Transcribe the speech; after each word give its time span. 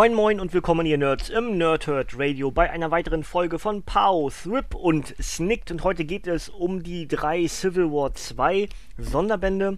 Moin 0.00 0.14
Moin 0.14 0.40
und 0.40 0.54
willkommen 0.54 0.86
ihr 0.86 0.96
Nerds 0.96 1.28
im 1.28 1.58
Nerdhurt 1.58 2.18
Radio 2.18 2.50
bei 2.50 2.70
einer 2.70 2.90
weiteren 2.90 3.22
Folge 3.22 3.58
von 3.58 3.82
Pow, 3.82 4.32
Thrip 4.34 4.74
und 4.74 5.14
Snicked 5.20 5.70
und 5.70 5.84
heute 5.84 6.06
geht 6.06 6.26
es 6.26 6.48
um 6.48 6.82
die 6.82 7.06
drei 7.06 7.46
Civil 7.46 7.92
War 7.92 8.14
2 8.14 8.70
Sonderbände. 8.96 9.76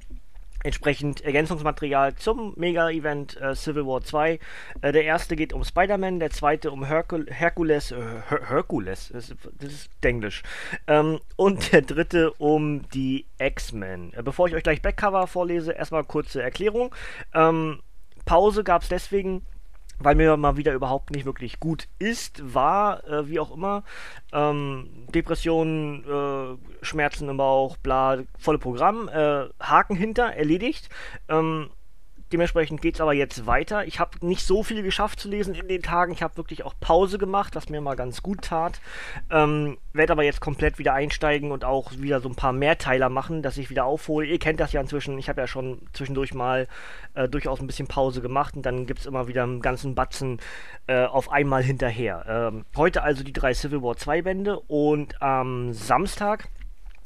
Entsprechend 0.63 1.23
Ergänzungsmaterial 1.23 2.15
zum 2.15 2.55
Mega-Event 2.57 3.37
äh, 3.41 3.57
Civil 3.57 3.85
War 3.85 4.03
2. 4.03 4.39
Äh, 4.81 4.93
der 4.93 5.03
erste 5.03 5.35
geht 5.35 5.53
um 5.53 5.65
Spider-Man, 5.65 6.21
der 6.21 6.31
zweite 6.31 6.71
um 6.71 6.85
Hercul 6.85 7.27
Hercules, 7.29 7.91
äh, 7.91 7.97
Her 7.97 8.43
Hercules, 8.49 9.11
das 9.13 9.35
das 9.59 9.73
ist 9.73 9.91
Englisch. 10.03 10.45
Ähm, 10.87 11.19
und 11.35 11.73
der 11.73 11.83
dritte 11.83 12.33
um 12.35 12.89
die 12.91 13.27
X-Men. 13.41 14.13
Äh, 14.13 14.23
bevor 14.23 14.47
ich 14.47 14.55
euch 14.55 14.63
gleich 14.63 14.83
Backcover 14.83 15.27
vorlese, 15.27 15.73
erstmal 15.73 16.05
kurze 16.05 16.41
Erklärung. 16.41 16.95
Ähm, 17.35 17.81
Pause 18.25 18.63
gab 18.63 18.83
es 18.83 18.89
deswegen, 18.89 19.45
weil 20.05 20.15
mir 20.15 20.37
mal 20.37 20.57
wieder 20.57 20.73
überhaupt 20.73 21.11
nicht 21.11 21.25
wirklich 21.25 21.61
gut 21.61 21.89
ist, 21.99 22.55
war, 22.55 23.07
äh, 23.09 23.29
wie 23.29 23.41
auch 23.41 23.55
immer, 23.55 23.85
ähm, 24.33 25.07
Depressionen, 25.15 26.05
äh, 26.05 26.85
Schmerzen 26.85 27.29
im 27.29 27.37
Bauch, 27.37 27.77
bla, 27.77 28.19
volle 28.39 28.59
Programm, 28.59 29.09
äh, 29.09 29.47
Haken 29.61 29.97
hinter, 29.97 30.35
erledigt. 30.35 30.89
Ähm, 31.29 31.71
Dementsprechend 32.33 32.81
geht 32.81 32.95
es 32.95 33.01
aber 33.03 33.13
jetzt 33.13 33.47
weiter. 33.47 33.87
Ich 33.87 34.01
habe 34.01 34.25
nicht 34.25 34.47
so 34.47 34.63
viel 34.63 34.83
geschafft 34.83 35.21
zu 35.21 35.29
lesen 35.29 35.55
in 35.55 35.69
den 35.69 35.83
Tagen. 35.83 36.13
Ich 36.13 36.23
habe 36.23 36.39
wirklich 36.39 36.65
auch 36.65 36.73
Pause 36.81 37.19
gemacht, 37.19 37.55
was 37.55 37.69
mir 37.69 37.83
mal 37.83 37.95
ganz 37.95 38.23
gut 38.23 38.43
tat. 38.43 38.81
Ähm, 39.31 39.77
Werde 39.93 40.13
aber 40.13 40.23
jetzt 40.23 40.41
komplett 40.41 40.79
wieder 40.79 40.95
einsteigen 40.95 41.53
und 41.53 41.65
auch 41.65 41.93
wieder 41.93 42.21
so 42.21 42.31
ein 42.31 42.35
paar 42.35 42.55
Mehrteiler 42.55 43.11
machen, 43.11 43.43
dass 43.43 43.59
ich 43.59 43.69
wieder 43.69 43.85
aufhole. 43.85 44.27
Ihr 44.27 44.39
kennt 44.39 44.61
das 44.61 44.73
ja 44.73 44.81
inzwischen. 44.81 45.19
Ich 45.19 45.29
habe 45.29 45.43
ja 45.43 45.47
schon 45.47 45.83
zwischendurch 45.93 46.33
mal 46.33 46.69
äh, 47.13 47.29
durchaus 47.29 47.61
ein 47.61 47.67
bisschen 47.67 47.87
Pause 47.87 48.23
gemacht 48.23 48.57
und 48.57 48.65
dann 48.65 48.87
gibt 48.87 49.01
es 49.01 49.07
immer 49.07 49.29
wieder 49.29 49.43
einen 49.43 49.61
ganzen 49.61 49.95
Batzen 49.95 50.41
äh, 50.87 51.05
auf 51.05 51.31
einmal 51.31 51.63
hinterher. 51.63 52.25
Ähm, 52.27 52.65
heute 52.77 53.03
also 53.03 53.23
die 53.23 53.35
drei 53.35 53.53
Civil 53.53 53.83
War 53.83 53.99
2 53.99 54.23
Bände 54.23 54.59
und 54.61 55.21
am 55.21 55.75
Samstag 55.75 56.49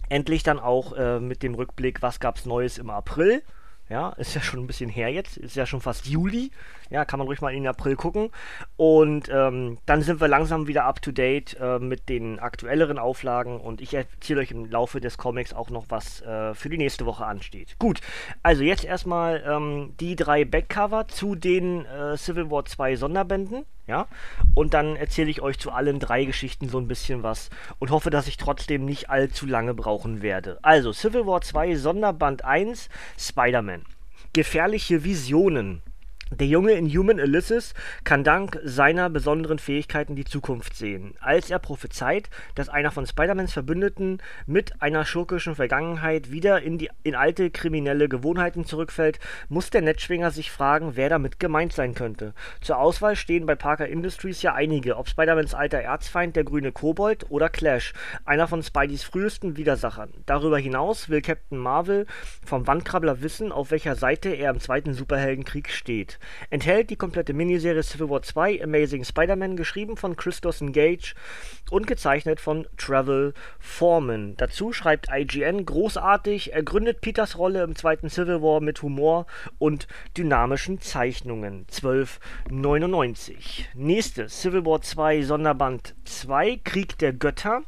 endlich 0.08 0.44
dann 0.44 0.60
auch 0.60 0.92
äh, 0.92 1.19
mit 1.19 1.42
dem 1.42 1.54
Rückblick, 1.54 2.00
was 2.02 2.20
gab 2.20 2.36
es 2.36 2.47
Neues 2.47 2.78
im 2.78 2.91
April. 2.91 3.42
Ja, 3.89 4.11
ist 4.11 4.34
ja 4.34 4.42
schon 4.42 4.61
ein 4.61 4.67
bisschen 4.67 4.91
her 4.91 5.12
jetzt. 5.12 5.37
Ist 5.37 5.56
ja 5.56 5.65
schon 5.67 5.81
fast 5.81 6.06
Juli. 6.06 6.51
Ja, 6.91 7.05
kann 7.05 7.19
man 7.19 7.27
ruhig 7.27 7.41
mal 7.41 7.55
in 7.55 7.67
April 7.67 7.97
gucken. 7.97 8.31
Und 8.77 9.29
ähm, 9.33 9.79
dann 9.87 10.03
sind 10.03 10.20
wir 10.20 10.29
langsam 10.29 10.67
wieder 10.67 10.84
up 10.84 11.03
to 11.03 11.12
date 11.12 11.56
äh, 11.61 11.78
mit 11.78 12.09
den 12.09 12.39
aktuelleren 12.39 12.98
Auflagen. 12.98 13.61
Und 13.61 13.81
ich 13.81 13.95
erzähle 13.95 14.41
euch 14.41 14.51
im 14.51 14.70
Laufe 14.70 15.01
des 15.01 15.19
Comics 15.19 15.53
auch 15.53 15.70
noch, 15.70 15.87
was 15.89 16.23
äh, 16.23 16.55
für 16.55 16.69
die 16.69 16.78
nächste 16.78 17.06
Woche 17.06 17.27
ansteht. 17.27 17.78
Gut, 17.78 18.01
also 18.43 18.62
jetzt 18.62 18.84
erstmal 18.84 19.43
ähm, 19.47 19.95
die 20.01 20.17
drei 20.17 20.45
Backcover 20.45 21.09
zu 21.09 21.34
den 21.34 21.84
äh, 21.87 22.17
Civil 22.17 22.51
War 22.51 22.65
2 22.65 22.97
Sonderbänden. 22.97 23.65
Ja, 23.89 24.09
und 24.55 24.75
dann 24.75 24.97
erzähle 24.97 25.31
ich 25.31 25.43
euch 25.43 25.60
zu 25.60 25.71
allen 25.71 26.00
drei 26.00 26.25
Geschichten 26.25 26.69
so 26.69 26.78
ein 26.78 26.89
bisschen 26.89 27.22
was 27.22 27.50
und 27.78 27.93
hoffe, 27.93 28.10
dass 28.10 28.27
ich 28.27 28.37
trotzdem 28.37 28.84
nicht 28.84 29.10
allzu 29.10 29.47
lange 29.47 29.75
brauchen 29.75 30.22
werde. 30.22 30.59
Also, 30.62 30.93
Civil 30.93 31.25
War 31.25 31.41
2 31.41 31.77
Sonderband 31.77 32.44
1 32.44 32.89
Spider-Man. 33.16 33.84
Gefährliche 34.33 35.05
Visionen. 35.05 35.83
Der 36.32 36.48
junge 36.48 36.72
Inhuman 36.72 37.20
Ulysses 37.20 37.72
kann 38.03 38.25
dank 38.25 38.59
seiner 38.64 39.09
besonderen 39.09 39.60
Fähigkeiten 39.60 40.16
die 40.16 40.25
Zukunft 40.25 40.75
sehen. 40.75 41.14
Als 41.20 41.50
er 41.50 41.60
prophezeit, 41.60 42.31
dass 42.56 42.69
einer 42.69 42.91
von 42.91 43.06
Spider-Mans 43.06 43.53
Verbündeten 43.53 44.20
mit 44.44 44.82
einer 44.82 45.04
schurkischen 45.04 45.54
Vergangenheit 45.54 46.32
wieder 46.32 46.62
in, 46.62 46.78
die, 46.78 46.91
in 47.04 47.15
alte 47.15 47.50
kriminelle 47.53 48.09
Gewohnheiten 48.09 48.65
zurückfällt, 48.65 49.20
muss 49.48 49.70
der 49.70 49.82
Netzschwinger 49.82 50.32
sich 50.32 50.50
fragen, 50.50 50.97
wer 50.97 51.09
damit 51.09 51.38
gemeint 51.38 51.72
sein 51.72 51.94
könnte. 51.94 52.34
Zur 52.60 52.78
Auswahl 52.78 53.15
stehen 53.15 53.47
bei 53.47 53.54
Parker 53.54 53.86
Industries 53.86 54.42
ja 54.42 54.53
einige, 54.53 54.97
ob 54.97 55.09
Spider-Mans 55.09 55.54
alter 55.54 55.78
Erzfeind 55.78 56.34
der 56.34 56.42
grüne 56.42 56.72
Kobold 56.72 57.31
oder 57.31 57.48
Clash, 57.48 57.92
einer 58.25 58.48
von 58.48 58.65
Spideys 58.65 59.04
frühesten 59.04 59.56
Widersachern. 59.56 60.12
Darüber 60.26 60.59
hinaus 60.59 61.09
will 61.09 61.22
Captain 61.22 61.59
Marvel 61.59 62.04
vom 62.44 62.66
Wandkrabbler 62.66 63.22
wissen, 63.22 63.53
auf 63.53 63.70
welcher 63.70 63.94
Seite 63.94 64.31
er 64.31 64.50
im 64.50 64.59
zweiten 64.59 64.92
Superheldenkrieg 64.92 65.70
steht 65.70 66.16
enthält 66.50 66.91
die 66.91 66.97
komplette 66.97 67.32
Miniserie 67.32 67.82
Civil 67.82 68.10
War 68.10 68.22
2 68.22 68.62
Amazing 68.62 69.04
Spider-Man, 69.04 69.56
geschrieben 69.56 69.97
von 69.97 70.16
Christos 70.16 70.60
Gage 70.60 71.15
und 71.71 71.87
gezeichnet 71.87 72.41
von 72.41 72.66
Travel 72.77 73.34
Foreman. 73.59 74.34
Dazu 74.37 74.72
schreibt 74.72 75.09
IGN 75.12 75.66
großartig, 75.66 76.53
er 76.53 76.62
gründet 76.62 77.00
Peters 77.00 77.38
Rolle 77.38 77.62
im 77.62 77.77
zweiten 77.77 78.09
Civil 78.09 78.43
War 78.43 78.60
mit 78.60 78.82
Humor 78.82 79.27
und 79.59 79.87
dynamischen 80.16 80.81
Zeichnungen. 80.81 81.66
1299. 81.71 83.71
Nächstes 83.75 84.41
Civil 84.41 84.65
War 84.65 84.83
2 84.83 85.22
Sonderband 85.22 85.94
2 86.04 86.60
Krieg 86.65 86.98
der 86.98 87.12
Götter 87.12 87.62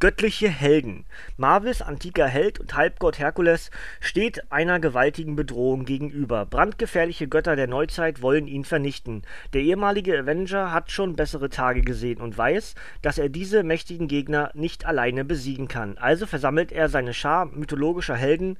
Göttliche 0.00 0.48
Helden. 0.48 1.04
Marvels 1.36 1.82
antiker 1.82 2.26
Held 2.26 2.60
und 2.60 2.74
Halbgott 2.74 3.18
Herkules 3.18 3.70
steht 4.00 4.52
einer 4.52 4.78
gewaltigen 4.78 5.34
Bedrohung 5.34 5.84
gegenüber. 5.84 6.46
Brandgefährliche 6.46 7.26
Götter 7.26 7.56
der 7.56 7.66
Neuzeit 7.66 8.22
wollen 8.22 8.46
ihn 8.46 8.64
vernichten. 8.64 9.22
Der 9.54 9.62
ehemalige 9.62 10.18
Avenger 10.18 10.72
hat 10.72 10.90
schon 10.90 11.16
bessere 11.16 11.48
Tage 11.48 11.82
gesehen 11.82 12.20
und 12.20 12.38
weiß, 12.38 12.76
dass 13.02 13.18
er 13.18 13.28
diese 13.28 13.64
mächtigen 13.64 14.06
Gegner 14.06 14.50
nicht 14.54 14.86
alleine 14.86 15.24
besiegen 15.24 15.68
kann. 15.68 15.98
Also 15.98 16.26
versammelt 16.26 16.70
er 16.70 16.88
seine 16.88 17.12
Schar 17.12 17.46
mythologischer 17.46 18.16
Helden 18.16 18.58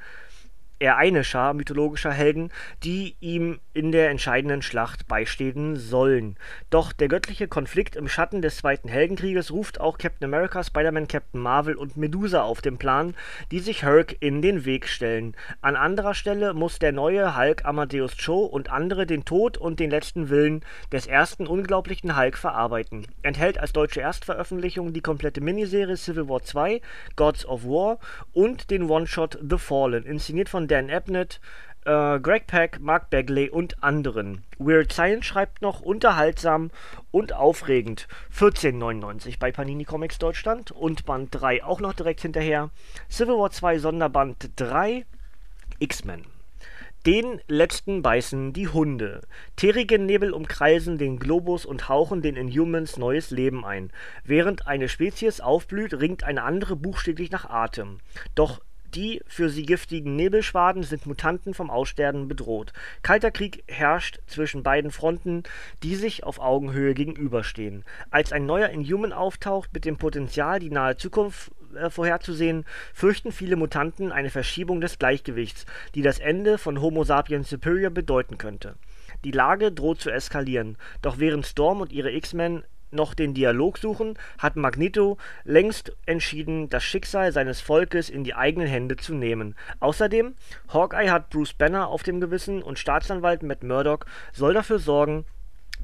er 0.78 0.96
eine 0.96 1.24
Schar 1.24 1.54
mythologischer 1.54 2.12
Helden, 2.12 2.50
die 2.84 3.16
ihm 3.20 3.58
in 3.74 3.92
der 3.92 4.10
entscheidenden 4.10 4.62
Schlacht 4.62 5.08
beistehen 5.08 5.76
sollen. 5.76 6.36
Doch 6.70 6.92
der 6.92 7.08
göttliche 7.08 7.48
Konflikt 7.48 7.96
im 7.96 8.08
Schatten 8.08 8.42
des 8.42 8.58
Zweiten 8.58 8.88
Heldenkrieges 8.88 9.52
ruft 9.52 9.80
auch 9.80 9.98
Captain 9.98 10.24
America, 10.24 10.62
Spider-Man, 10.62 11.08
Captain 11.08 11.40
Marvel 11.40 11.76
und 11.76 11.96
Medusa 11.96 12.42
auf 12.42 12.60
den 12.60 12.78
Plan, 12.78 13.14
die 13.50 13.60
sich 13.60 13.84
Hulk 13.84 14.16
in 14.20 14.42
den 14.42 14.64
Weg 14.64 14.88
stellen. 14.88 15.36
An 15.60 15.76
anderer 15.76 16.14
Stelle 16.14 16.54
muss 16.54 16.78
der 16.78 16.92
neue 16.92 17.36
Hulk 17.36 17.64
Amadeus 17.64 18.16
Cho 18.16 18.44
und 18.44 18.70
andere 18.70 19.06
den 19.06 19.24
Tod 19.24 19.58
und 19.58 19.80
den 19.80 19.90
letzten 19.90 20.28
Willen 20.28 20.64
des 20.92 21.06
ersten 21.06 21.46
unglaublichen 21.46 22.16
Hulk 22.16 22.36
verarbeiten. 22.36 23.06
Enthält 23.22 23.58
als 23.58 23.72
deutsche 23.72 24.00
Erstveröffentlichung 24.00 24.92
die 24.92 25.00
komplette 25.00 25.40
Miniserie 25.40 25.96
Civil 25.96 26.28
War 26.28 26.42
2, 26.42 26.80
Gods 27.16 27.46
of 27.46 27.64
War 27.64 27.98
und 28.32 28.70
den 28.70 28.88
One-Shot 28.88 29.38
The 29.48 29.58
Fallen, 29.58 30.04
inszeniert 30.04 30.48
von 30.48 30.67
Dan 30.68 30.90
Abnett, 30.90 31.40
äh, 31.84 32.20
Greg 32.20 32.46
Peck, 32.46 32.80
Mark 32.80 33.10
Bagley 33.10 33.48
und 33.50 33.82
anderen. 33.82 34.44
Weird 34.58 34.92
Science 34.92 35.24
schreibt 35.26 35.62
noch 35.62 35.80
unterhaltsam 35.80 36.70
und 37.10 37.32
aufregend 37.32 38.08
14,99 38.32 39.38
bei 39.38 39.50
Panini 39.50 39.84
Comics 39.84 40.18
Deutschland 40.18 40.70
und 40.70 41.06
Band 41.06 41.28
3 41.32 41.64
auch 41.64 41.80
noch 41.80 41.94
direkt 41.94 42.20
hinterher. 42.20 42.70
Civil 43.10 43.38
War 43.38 43.50
2 43.50 43.78
Sonderband 43.78 44.50
3 44.56 45.06
X-Men. 45.78 46.24
Den 47.06 47.40
letzten 47.46 48.02
beißen 48.02 48.52
die 48.52 48.68
Hunde. 48.68 49.22
Terrige 49.56 49.98
Nebel 49.98 50.32
umkreisen 50.32 50.98
den 50.98 51.18
Globus 51.18 51.64
und 51.64 51.88
hauchen 51.88 52.20
den 52.22 52.36
Inhumans 52.36 52.98
neues 52.98 53.30
Leben 53.30 53.64
ein. 53.64 53.90
Während 54.24 54.66
eine 54.66 54.88
Spezies 54.88 55.40
aufblüht, 55.40 55.94
ringt 55.94 56.24
eine 56.24 56.42
andere 56.42 56.76
buchstäblich 56.76 57.30
nach 57.30 57.48
Atem. 57.48 58.00
Doch 58.34 58.60
die 58.94 59.20
für 59.26 59.48
sie 59.50 59.64
giftigen 59.64 60.16
Nebelschwaden 60.16 60.82
sind 60.82 61.06
Mutanten 61.06 61.54
vom 61.54 61.70
Aussterben 61.70 62.28
bedroht. 62.28 62.72
Kalter 63.02 63.30
Krieg 63.30 63.64
herrscht 63.66 64.20
zwischen 64.26 64.62
beiden 64.62 64.90
Fronten, 64.90 65.42
die 65.82 65.94
sich 65.94 66.24
auf 66.24 66.38
Augenhöhe 66.38 66.94
gegenüberstehen. 66.94 67.84
Als 68.10 68.32
ein 68.32 68.46
neuer 68.46 68.68
Inhuman 68.68 69.12
auftaucht 69.12 69.70
mit 69.72 69.84
dem 69.84 69.96
Potenzial, 69.96 70.58
die 70.58 70.70
nahe 70.70 70.96
Zukunft 70.96 71.50
äh, 71.74 71.90
vorherzusehen, 71.90 72.64
fürchten 72.94 73.32
viele 73.32 73.56
Mutanten 73.56 74.12
eine 74.12 74.30
Verschiebung 74.30 74.80
des 74.80 74.98
Gleichgewichts, 74.98 75.66
die 75.94 76.02
das 76.02 76.18
Ende 76.18 76.58
von 76.58 76.80
Homo 76.80 77.04
sapiens 77.04 77.50
superior 77.50 77.90
bedeuten 77.90 78.38
könnte. 78.38 78.76
Die 79.24 79.32
Lage 79.32 79.72
droht 79.72 80.00
zu 80.00 80.10
eskalieren, 80.10 80.76
doch 81.02 81.18
während 81.18 81.46
Storm 81.46 81.80
und 81.80 81.92
ihre 81.92 82.12
X-Men 82.12 82.64
noch 82.90 83.14
den 83.14 83.34
Dialog 83.34 83.78
suchen, 83.78 84.18
hat 84.38 84.56
Magneto 84.56 85.18
längst 85.44 85.96
entschieden, 86.06 86.68
das 86.68 86.84
Schicksal 86.84 87.32
seines 87.32 87.60
Volkes 87.60 88.10
in 88.10 88.24
die 88.24 88.34
eigenen 88.34 88.68
Hände 88.68 88.96
zu 88.96 89.14
nehmen. 89.14 89.54
Außerdem, 89.80 90.34
Hawkeye 90.72 91.10
hat 91.10 91.30
Bruce 91.30 91.54
Banner 91.54 91.88
auf 91.88 92.02
dem 92.02 92.20
Gewissen 92.20 92.62
und 92.62 92.78
Staatsanwalt 92.78 93.42
Matt 93.42 93.62
Murdock 93.62 94.06
soll 94.32 94.54
dafür 94.54 94.78
sorgen, 94.78 95.24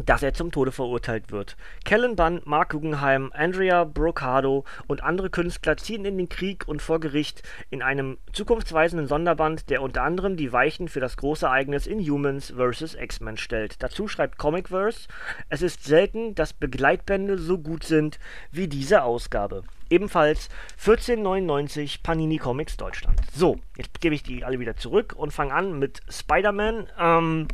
dass 0.04 0.22
er 0.22 0.34
zum 0.34 0.50
Tode 0.50 0.72
verurteilt 0.72 1.30
wird. 1.30 1.56
Kellen 1.84 2.16
Bunn, 2.16 2.40
Mark 2.44 2.70
Guggenheim, 2.70 3.30
Andrea 3.34 3.84
Brocado 3.84 4.64
und 4.86 5.02
andere 5.02 5.30
Künstler 5.30 5.76
ziehen 5.76 6.04
in 6.04 6.18
den 6.18 6.28
Krieg 6.28 6.66
und 6.66 6.82
vor 6.82 7.00
Gericht 7.00 7.42
in 7.70 7.82
einem 7.82 8.18
zukunftsweisenden 8.32 9.06
Sonderband, 9.06 9.70
der 9.70 9.82
unter 9.82 10.02
anderem 10.02 10.36
die 10.36 10.52
Weichen 10.52 10.88
für 10.88 11.00
das 11.00 11.16
große 11.16 11.46
Ereignis 11.46 11.86
Inhumans 11.86 12.52
vs. 12.56 12.94
X-Men 12.94 13.36
stellt. 13.36 13.82
Dazu 13.82 14.08
schreibt 14.08 14.38
Comicverse, 14.38 15.08
es 15.48 15.62
ist 15.62 15.84
selten, 15.84 16.34
dass 16.34 16.52
Begleitbände 16.52 17.38
so 17.38 17.58
gut 17.58 17.84
sind 17.84 18.18
wie 18.50 18.68
diese 18.68 19.02
Ausgabe. 19.02 19.62
Ebenfalls 19.90 20.48
1499 20.78 22.02
Panini 22.02 22.38
Comics 22.38 22.76
Deutschland. 22.76 23.20
So, 23.32 23.60
jetzt 23.76 24.00
gebe 24.00 24.14
ich 24.14 24.22
die 24.22 24.44
alle 24.44 24.58
wieder 24.58 24.76
zurück 24.76 25.14
und 25.16 25.30
fange 25.32 25.52
an 25.52 25.78
mit 25.78 26.00
Spider-Man. 26.08 26.88
Ähm, 26.98 27.48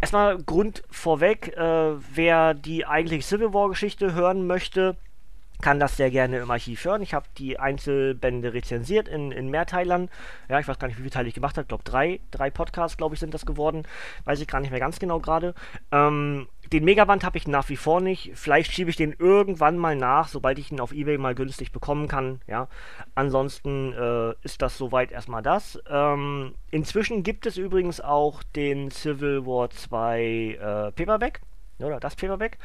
Erstmal 0.00 0.42
Grund 0.42 0.82
vorweg, 0.90 1.56
äh, 1.56 1.94
wer 2.14 2.54
die 2.54 2.86
eigentliche 2.86 3.22
Civil 3.22 3.52
War-Geschichte 3.54 4.14
hören 4.14 4.46
möchte, 4.46 4.96
kann 5.60 5.80
das 5.80 5.96
sehr 5.96 6.10
gerne 6.10 6.38
im 6.38 6.50
Archiv 6.50 6.84
hören. 6.84 7.02
Ich 7.02 7.14
habe 7.14 7.26
die 7.38 7.58
Einzelbände 7.58 8.52
rezensiert 8.52 9.08
in, 9.08 9.32
in 9.32 9.48
Mehrteilern. 9.48 10.08
Ja, 10.48 10.60
ich 10.60 10.68
weiß 10.68 10.78
gar 10.78 10.88
nicht, 10.88 10.98
wie 10.98 11.02
viele 11.02 11.10
Teile 11.10 11.28
ich 11.28 11.34
gemacht 11.34 11.56
habe. 11.56 11.62
Ich 11.62 11.68
glaube, 11.68 11.84
drei, 11.84 12.20
drei 12.30 12.50
Podcasts, 12.50 12.96
glaube 12.96 13.14
ich, 13.14 13.20
sind 13.20 13.34
das 13.34 13.46
geworden. 13.46 13.84
Weiß 14.24 14.40
ich 14.40 14.48
gar 14.48 14.60
nicht 14.60 14.70
mehr 14.70 14.80
ganz 14.80 14.98
genau 14.98 15.20
gerade. 15.20 15.54
Ähm, 15.92 16.48
den 16.72 16.84
Megaband 16.84 17.24
habe 17.24 17.38
ich 17.38 17.46
nach 17.46 17.68
wie 17.68 17.76
vor 17.76 18.00
nicht. 18.00 18.32
Vielleicht 18.34 18.72
schiebe 18.72 18.90
ich 18.90 18.96
den 18.96 19.12
irgendwann 19.12 19.78
mal 19.78 19.94
nach, 19.96 20.28
sobald 20.28 20.58
ich 20.58 20.72
ihn 20.72 20.80
auf 20.80 20.92
Ebay 20.92 21.16
mal 21.16 21.34
günstig 21.34 21.72
bekommen 21.72 22.08
kann. 22.08 22.40
Ja, 22.46 22.68
ansonsten 23.14 23.92
äh, 23.92 24.34
ist 24.42 24.62
das 24.62 24.76
soweit 24.76 25.12
erstmal 25.12 25.42
das. 25.42 25.78
Ähm, 25.88 26.54
inzwischen 26.70 27.22
gibt 27.22 27.46
es 27.46 27.56
übrigens 27.56 28.00
auch 28.00 28.42
den 28.42 28.90
Civil 28.90 29.46
War 29.46 29.70
2 29.70 30.20
äh, 30.20 30.92
Paperback 30.92 31.40
oder 31.84 32.00
das 32.00 32.16
Paperback. 32.16 32.58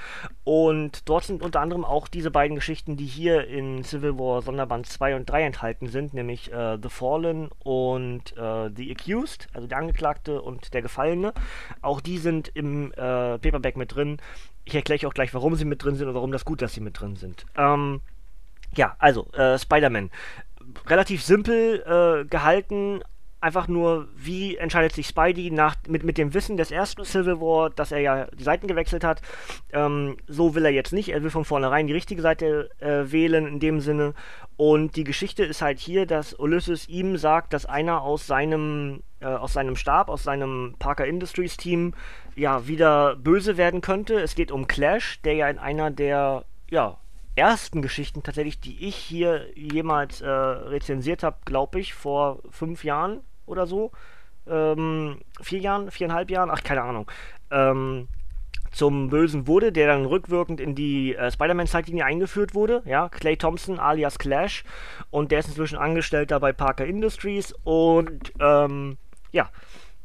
Und 0.44 1.10
dort 1.10 1.26
sind 1.26 1.42
unter 1.42 1.60
anderem 1.60 1.86
auch 1.86 2.08
diese 2.08 2.32
beiden 2.32 2.56
Geschichten, 2.56 2.98
die 2.98 3.06
hier 3.06 3.48
in 3.48 3.84
Civil 3.84 4.18
War 4.18 4.42
Sonderband 4.42 4.86
2 4.88 5.16
und 5.16 5.30
3 5.30 5.44
enthalten 5.44 5.88
sind, 5.88 6.14
nämlich 6.14 6.52
äh, 6.52 6.78
The 6.82 6.90
Fallen 6.90 7.50
und 7.60 8.38
äh, 8.38 8.70
The 8.76 8.92
Accused, 8.92 9.50
also 9.54 9.68
der 9.68 9.78
Angeklagte 9.78 10.42
und 10.42 10.74
der 10.74 10.82
Gefallene. 10.82 11.34
Auch 11.82 12.02
die 12.02 12.18
sind 12.18 12.50
im 12.54 12.92
äh, 12.94 12.96
Paperback 13.40 13.78
mit 13.78 13.96
drin. 13.96 14.18
Ich 14.64 14.76
erkläre 14.76 15.00
euch 15.00 15.06
auch 15.06 15.14
gleich, 15.14 15.34
warum 15.34 15.56
sie 15.56 15.66
mit 15.66 15.84
drin 15.84 15.96
sind 15.96 16.08
und 16.08 16.14
warum 16.14 16.32
das 16.32 16.46
gut, 16.46 16.62
dass 16.62 16.74
sie 16.74 16.82
mit 16.82 17.00
drin 17.00 17.16
sind. 17.16 17.46
Ähm, 17.58 18.02
ja, 18.76 18.96
also 19.00 19.30
äh, 19.34 19.58
Spider-Man 19.58 20.12
relativ 20.88 21.24
simpel 21.24 21.84
äh, 21.86 22.26
gehalten, 22.26 23.02
einfach 23.42 23.68
nur, 23.68 24.08
wie 24.16 24.56
entscheidet 24.56 24.94
sich 24.94 25.08
Spidey 25.08 25.52
nach, 25.52 25.76
mit, 25.88 26.04
mit 26.04 26.18
dem 26.18 26.34
Wissen 26.34 26.58
des 26.58 26.72
ersten 26.72 27.04
Civil 27.04 27.42
War, 27.42 27.72
dass 27.72 27.92
er 27.92 28.00
ja 28.00 28.28
die 28.28 28.44
Seiten 28.44 28.68
gewechselt 28.68 29.04
hat. 29.04 29.22
Ähm, 29.74 30.18
so 30.28 30.56
will 30.56 30.64
er 30.64 30.72
jetzt 30.72 30.94
nicht. 30.94 31.10
Er 31.10 31.24
will 31.24 31.32
von 31.32 31.44
vornherein 31.44 31.88
die 31.88 31.94
richtige 31.94 32.22
Seite 32.22 32.70
äh, 32.80 33.12
wählen 33.12 33.48
in 33.48 33.60
dem 33.60 33.82
Sinne. 33.82 34.14
Und 34.58 34.96
die 34.96 35.04
Geschichte 35.04 35.44
ist 35.44 35.62
halt 35.62 35.80
hier, 35.80 36.06
dass 36.06 36.36
Ulysses 36.36 36.88
ihm 36.88 37.18
sagt, 37.18 37.54
dass 37.54 37.66
einer 37.66 38.04
aus 38.04 38.28
seinem, 38.28 39.02
äh, 39.20 39.26
aus 39.26 39.54
seinem 39.54 39.76
Stab, 39.76 40.10
aus 40.10 40.24
seinem 40.24 40.76
Parker 40.78 41.06
Industries 41.06 41.58
Team, 41.58 41.96
ja, 42.36 42.68
wieder 42.68 43.16
böse 43.16 43.58
werden 43.58 43.82
könnte. 43.82 44.20
Es 44.20 44.36
geht 44.36 44.52
um 44.52 44.68
Clash, 44.68 45.20
der 45.24 45.34
ja 45.34 45.50
in 45.50 45.58
einer 45.58 45.90
der, 45.90 46.46
ja, 46.70 46.98
ersten 47.36 47.82
Geschichten 47.82 48.24
tatsächlich, 48.24 48.60
die 48.60 48.88
ich 48.88 48.96
hier 48.96 49.48
jemals 49.56 50.22
äh, 50.22 50.30
rezensiert 50.30 51.24
habe, 51.24 51.38
glaube 51.46 51.80
ich, 51.80 51.94
vor 51.94 52.40
fünf 52.52 52.84
Jahren 52.84 53.22
oder 53.52 53.68
so. 53.68 53.92
Ähm, 54.48 55.20
vier 55.42 55.60
Jahren, 55.60 55.92
viereinhalb 55.92 56.32
Jahren, 56.32 56.50
ach, 56.50 56.64
keine 56.64 56.82
Ahnung. 56.82 57.10
Ähm, 57.52 58.08
zum 58.72 59.10
Bösen 59.10 59.48
wurde, 59.48 59.72
der 59.72 59.88
dann 59.88 60.06
rückwirkend 60.06 60.62
in 60.62 60.76
die 60.76 61.16
äh, 61.16 61.30
Spider-Man-Zeitlinie 61.30 62.06
eingeführt 62.06 62.56
wurde. 62.56 62.82
Ja, 62.86 63.10
Clay 63.10 63.36
Thompson 63.36 63.80
alias 63.80 64.18
Clash. 64.18 64.64
Und 65.10 65.32
der 65.32 65.40
ist 65.40 65.50
inzwischen 65.50 65.78
Angestellter 65.78 66.40
bei 66.40 66.54
Parker 66.54 66.86
Industries. 66.86 67.54
Und 67.64 68.32
ähm, 68.40 68.98
ja, 69.32 69.50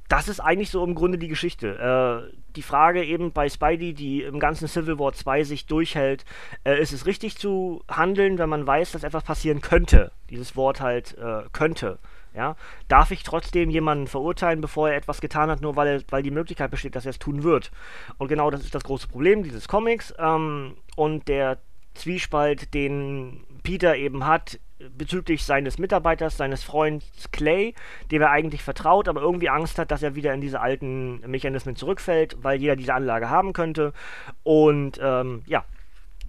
das 0.08 0.28
ist 0.28 0.40
eigentlich 0.40 0.70
so 0.70 0.84
im 0.84 0.94
Grunde 0.94 1.18
die 1.18 1.28
Geschichte. 1.28 2.28
Äh, 2.30 2.36
die 2.56 2.62
Frage 2.62 3.04
eben 3.04 3.32
bei 3.32 3.48
Spidey, 3.48 3.94
die 3.94 4.22
im 4.22 4.40
ganzen 4.40 4.66
Civil 4.66 4.98
War 4.98 5.12
2 5.12 5.44
sich 5.44 5.66
durchhält, 5.66 6.24
äh, 6.64 6.80
ist 6.80 6.92
es 6.92 7.06
richtig 7.06 7.36
zu 7.36 7.82
handeln, 7.88 8.38
wenn 8.38 8.48
man 8.48 8.66
weiß, 8.66 8.92
dass 8.92 9.04
etwas 9.04 9.24
passieren 9.24 9.60
könnte? 9.60 10.10
Dieses 10.30 10.56
Wort 10.56 10.80
halt 10.80 11.16
äh, 11.18 11.42
könnte. 11.52 11.98
Ja? 12.36 12.56
Darf 12.88 13.10
ich 13.10 13.22
trotzdem 13.22 13.70
jemanden 13.70 14.06
verurteilen, 14.06 14.60
bevor 14.60 14.90
er 14.90 14.96
etwas 14.96 15.20
getan 15.20 15.50
hat, 15.50 15.62
nur 15.62 15.74
weil, 15.74 15.88
er, 15.88 16.02
weil 16.10 16.22
die 16.22 16.30
Möglichkeit 16.30 16.70
besteht, 16.70 16.94
dass 16.94 17.06
er 17.06 17.10
es 17.10 17.18
tun 17.18 17.42
wird? 17.42 17.70
Und 18.18 18.28
genau 18.28 18.50
das 18.50 18.62
ist 18.62 18.74
das 18.74 18.84
große 18.84 19.08
Problem 19.08 19.42
dieses 19.42 19.66
Comics. 19.66 20.14
Ähm, 20.18 20.76
und 20.94 21.26
der 21.28 21.58
Zwiespalt, 21.94 22.74
den 22.74 23.44
Peter 23.62 23.96
eben 23.96 24.26
hat 24.26 24.60
bezüglich 24.78 25.44
seines 25.44 25.78
Mitarbeiters, 25.78 26.36
seines 26.36 26.62
Freunds 26.62 27.30
Clay, 27.32 27.74
dem 28.10 28.22
er 28.22 28.30
eigentlich 28.30 28.62
vertraut, 28.62 29.08
aber 29.08 29.22
irgendwie 29.22 29.48
Angst 29.48 29.78
hat, 29.78 29.90
dass 29.90 30.02
er 30.02 30.14
wieder 30.14 30.34
in 30.34 30.42
diese 30.42 30.60
alten 30.60 31.20
Mechanismen 31.26 31.76
zurückfällt, 31.76 32.36
weil 32.42 32.60
jeder 32.60 32.76
diese 32.76 32.92
Anlage 32.92 33.30
haben 33.30 33.54
könnte. 33.54 33.94
Und 34.42 35.00
ähm, 35.02 35.42
ja, 35.46 35.64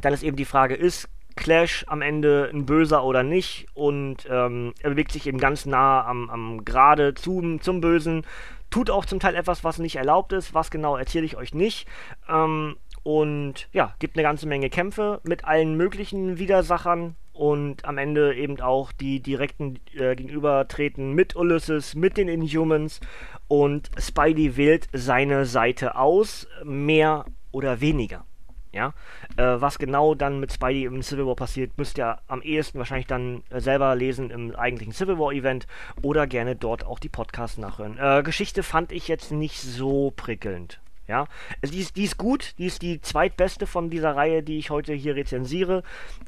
dann 0.01 0.13
ist 0.13 0.23
eben 0.23 0.37
die 0.37 0.45
Frage, 0.45 0.75
ist 0.75 1.09
Clash 1.37 1.85
am 1.87 2.01
Ende 2.01 2.49
ein 2.53 2.65
Böser 2.65 3.05
oder 3.05 3.23
nicht. 3.23 3.67
Und 3.73 4.27
ähm, 4.29 4.73
er 4.81 4.89
bewegt 4.89 5.13
sich 5.13 5.25
eben 5.27 5.37
ganz 5.37 5.65
nah 5.65 6.05
am, 6.05 6.29
am 6.29 6.65
Gerade 6.65 7.13
zum, 7.13 7.61
zum 7.61 7.79
Bösen. 7.79 8.25
Tut 8.69 8.89
auch 8.89 9.05
zum 9.05 9.21
Teil 9.21 9.35
etwas, 9.35 9.63
was 9.63 9.79
nicht 9.79 9.95
erlaubt 9.95 10.33
ist. 10.33 10.53
Was 10.53 10.71
genau 10.71 10.97
erzähle 10.97 11.25
ich 11.25 11.37
euch 11.37 11.53
nicht. 11.53 11.87
Ähm, 12.27 12.75
und 13.03 13.69
ja, 13.71 13.95
gibt 13.99 14.17
eine 14.17 14.23
ganze 14.23 14.47
Menge 14.47 14.69
Kämpfe 14.69 15.21
mit 15.23 15.45
allen 15.45 15.77
möglichen 15.77 16.39
Widersachern. 16.39 17.15
Und 17.31 17.85
am 17.85 17.99
Ende 17.99 18.35
eben 18.35 18.59
auch 18.59 18.91
die 18.91 19.21
direkten 19.21 19.79
äh, 19.95 20.15
Gegenübertreten 20.15 21.13
mit 21.13 21.35
Ulysses, 21.35 21.95
mit 21.95 22.17
den 22.17 22.27
Inhumans. 22.27 22.99
Und 23.47 23.91
Spidey 23.97 24.57
wählt 24.57 24.89
seine 24.91 25.45
Seite 25.45 25.95
aus, 25.95 26.47
mehr 26.65 27.25
oder 27.51 27.79
weniger. 27.79 28.25
Ja, 28.73 28.93
äh, 29.37 29.43
was 29.61 29.79
genau 29.79 30.13
dann 30.13 30.39
mit 30.39 30.51
Spidey 30.51 30.85
im 30.85 31.01
Civil 31.01 31.25
War 31.25 31.35
passiert, 31.35 31.77
müsst 31.77 31.97
ihr 31.97 32.19
am 32.27 32.41
ehesten 32.41 32.77
wahrscheinlich 32.77 33.07
dann 33.07 33.43
äh, 33.49 33.61
selber 33.61 33.95
lesen 33.95 34.29
im 34.29 34.55
eigentlichen 34.55 34.93
Civil 34.93 35.17
War 35.17 35.31
Event 35.31 35.67
oder 36.01 36.27
gerne 36.27 36.55
dort 36.55 36.85
auch 36.85 36.99
die 36.99 37.09
Podcasts 37.09 37.57
nachhören. 37.57 37.97
Äh, 37.97 38.23
Geschichte 38.23 38.63
fand 38.63 38.91
ich 38.91 39.07
jetzt 39.07 39.31
nicht 39.31 39.61
so 39.61 40.11
prickelnd. 40.15 40.79
Ja, 41.07 41.27
also 41.61 41.73
die 41.73 41.79
ist, 41.79 41.95
die 41.95 42.03
ist 42.03 42.17
gut, 42.17 42.55
die 42.57 42.65
ist 42.65 42.81
die 42.81 42.99
zweitbeste 42.99 43.65
von 43.65 43.89
dieser 43.89 44.15
Reihe, 44.17 44.43
die 44.43 44.57
ich 44.57 44.69
heute 44.69 44.93
hier 44.93 45.15
rezensiere, 45.15 45.83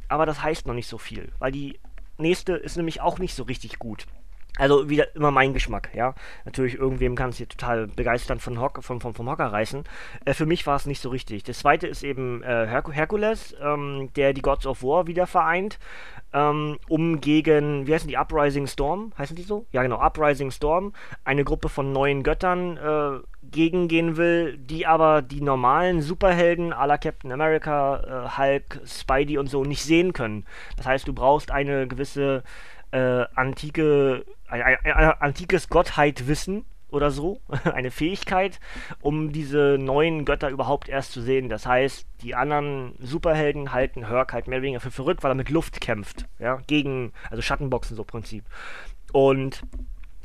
aber 0.08 0.26
das 0.26 0.42
heißt 0.42 0.68
noch 0.68 0.74
nicht 0.74 0.88
so 0.88 0.98
viel, 0.98 1.34
weil 1.40 1.52
die 1.52 1.78
nächste 2.18 2.54
ist 2.54 2.78
nämlich 2.78 3.02
auch 3.02 3.20
nicht 3.20 3.36
so 3.36 3.44
richtig 3.44 3.78
gut. 3.80 4.06
Also 4.58 4.90
wieder 4.90 5.16
immer 5.16 5.32
mein 5.32 5.54
Geschmack, 5.54 5.90
ja. 5.94 6.16
Natürlich, 6.44 6.76
irgendwem 6.76 7.16
kann 7.16 7.30
es 7.30 7.38
hier 7.38 7.48
total 7.48 7.88
begeistern 7.88 8.40
von 8.40 8.60
Hock, 8.60 8.84
von, 8.84 9.00
von, 9.00 9.14
vom 9.14 9.30
Hocker 9.30 9.54
reißen. 9.54 9.84
Äh, 10.26 10.34
für 10.34 10.46
mich 10.46 10.68
war 10.68 10.76
es 10.76 10.86
nicht 10.86 11.02
so 11.02 11.10
richtig. 11.10 11.44
Das 11.44 11.60
zweite 11.60 11.88
ist 11.88 12.04
eben 12.04 12.44
äh, 12.44 12.68
Her 12.68 12.84
Hercules, 12.92 13.56
ähm, 13.62 14.10
der 14.16 14.34
die 14.34 14.42
Gods 14.42 14.66
of 14.66 14.84
War 14.84 15.08
wieder 15.08 15.28
vereint, 15.28 15.80
ähm, 16.34 16.78
um 16.90 17.22
gegen, 17.22 17.88
wie 17.88 17.94
heißen 17.94 18.08
die, 18.08 18.18
Uprising 18.18 18.68
Storm, 18.68 19.14
heißen 19.18 19.36
die 19.36 19.44
so? 19.44 19.66
Ja 19.72 19.82
genau, 19.82 20.00
Uprising 20.00 20.52
Storm, 20.52 20.94
eine 21.24 21.44
Gruppe 21.44 21.70
von 21.70 21.92
neuen 21.92 22.24
Göttern 22.24 22.78
äh, 22.78 23.20
gegengehen 23.44 24.18
will, 24.18 24.58
die 24.58 24.86
aber 24.86 25.22
die 25.22 25.42
normalen 25.42 26.02
Superhelden 26.02 26.74
à 26.74 26.86
la 26.86 26.98
Captain 26.98 27.32
America, 27.32 28.26
äh, 28.26 28.38
Hulk, 28.38 28.82
Spidey 28.86 29.38
und 29.38 29.48
so 29.48 29.64
nicht 29.64 29.84
sehen 29.84 30.14
können. 30.14 30.46
Das 30.76 30.86
heißt, 30.86 31.08
du 31.08 31.14
brauchst 31.14 31.50
eine 31.50 31.88
gewisse 31.88 32.44
äh, 32.92 33.26
antike 33.36 34.26
ein, 34.50 34.62
ein, 34.62 34.78
ein 34.86 35.12
antikes 35.20 35.70
Gottheitwissen 35.70 36.66
oder 36.92 37.12
so, 37.12 37.42
eine 37.74 37.92
Fähigkeit, 37.92 38.60
um 39.02 39.32
diese 39.32 39.78
neuen 39.80 40.26
Götter 40.26 40.50
überhaupt 40.50 40.90
erst 40.90 41.12
zu 41.12 41.22
sehen. 41.22 41.50
Das 41.50 41.66
heißt, 41.66 42.08
die 42.22 42.36
anderen 42.36 42.96
Superhelden 43.00 43.72
halten 43.72 44.08
Herc 44.08 44.34
halt 44.34 44.48
mehr 44.48 44.58
oder 44.58 44.64
weniger 44.64 44.80
für 44.80 44.92
verrückt, 44.92 45.24
weil 45.24 45.32
er 45.32 45.36
mit 45.36 45.50
Luft 45.50 45.82
kämpft, 45.82 46.26
ja, 46.40 46.62
gegen, 46.68 47.14
also 47.30 47.42
Schattenboxen 47.42 47.96
so 47.96 48.04
im 48.04 48.08
Prinzip. 48.08 48.46
Und 49.12 49.64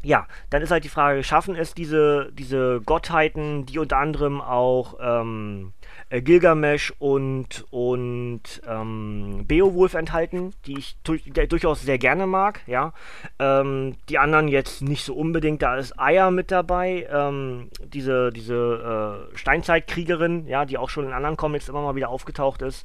ja, 0.05 0.27
dann 0.51 0.63
ist 0.63 0.71
halt 0.71 0.85
die 0.85 0.89
Frage, 0.89 1.25
schaffen 1.25 1.57
es 1.57 1.75
diese, 1.75 2.31
diese 2.33 2.81
Gottheiten, 2.85 3.67
die 3.67 3.79
unter 3.79 3.97
anderem 3.97 4.41
auch 4.41 4.97
ähm, 5.01 5.73
äh, 6.11 6.21
Gilgamesh 6.21 6.93
und, 6.99 7.65
und 7.71 8.43
ähm, 8.69 9.45
Beowulf 9.49 9.95
enthalten, 9.95 10.53
die 10.67 10.79
ich 10.79 10.97
durchaus 11.03 11.83
sehr 11.83 11.99
gerne 11.99 12.27
mag, 12.27 12.61
ja. 12.67 12.93
Ähm, 13.39 13.97
die 14.09 14.19
anderen 14.19 14.49
jetzt 14.49 14.83
nicht 14.83 15.05
so 15.05 15.15
unbedingt, 15.15 15.63
da 15.63 15.77
ist 15.77 15.99
Aya 15.99 16.31
mit 16.31 16.51
dabei, 16.51 17.09
ähm, 17.11 17.71
diese, 17.83 18.31
diese 18.31 19.29
äh, 19.33 19.37
Steinzeitkriegerin, 19.37 20.47
ja, 20.47 20.67
die 20.67 20.79
auch 20.79 20.91
schon 20.91 21.07
in 21.07 21.13
anderen 21.13 21.37
Comics 21.37 21.69
immer 21.69 21.83
mal 21.83 21.97
wieder 21.97 22.11
aufgetaucht 22.11 22.63
ist. 22.63 22.85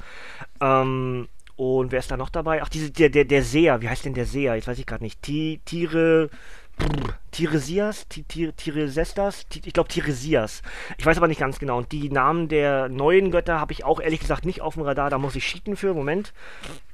Ähm, 0.61 1.27
und 1.57 1.91
wer 1.91 1.99
ist 1.99 2.09
da 2.09 2.15
noch 2.15 2.29
dabei? 2.29 2.63
Ach, 2.63 2.69
diese, 2.69 2.89
der, 2.89 3.09
der, 3.09 3.25
der 3.25 3.43
Seher, 3.43 3.81
wie 3.81 3.89
heißt 3.89 4.05
denn 4.05 4.13
der 4.13 4.25
Seher? 4.25 4.55
Jetzt 4.55 4.69
weiß 4.69 4.79
ich 4.79 4.85
gerade 4.85 5.03
nicht. 5.03 5.21
T 5.21 5.59
Tiere. 5.65 6.29
Tiresias, 7.31 8.07
Tiresestas, 8.09 9.45
ich 9.53 9.74
glaube 9.74 9.88
Tiresias. 9.88 10.62
Ich 10.98 11.05
weiß 11.05 11.17
aber 11.17 11.27
nicht 11.27 11.39
ganz 11.39 11.59
genau. 11.59 11.77
Und 11.77 11.91
die 11.91 12.09
Namen 12.09 12.50
der 12.50 12.89
neuen 12.89 13.31
Götter 13.31 13.59
habe 13.59 13.71
ich 13.71 13.86
auch 13.86 14.01
ehrlich 14.01 14.19
gesagt 14.19 14.45
nicht 14.45 14.62
auf 14.62 14.74
dem 14.74 14.83
Radar. 14.83 15.09
Da 15.09 15.17
muss 15.17 15.36
ich 15.36 15.45
cheaten 15.45 15.77
für. 15.77 15.93
Moment. 15.93 16.33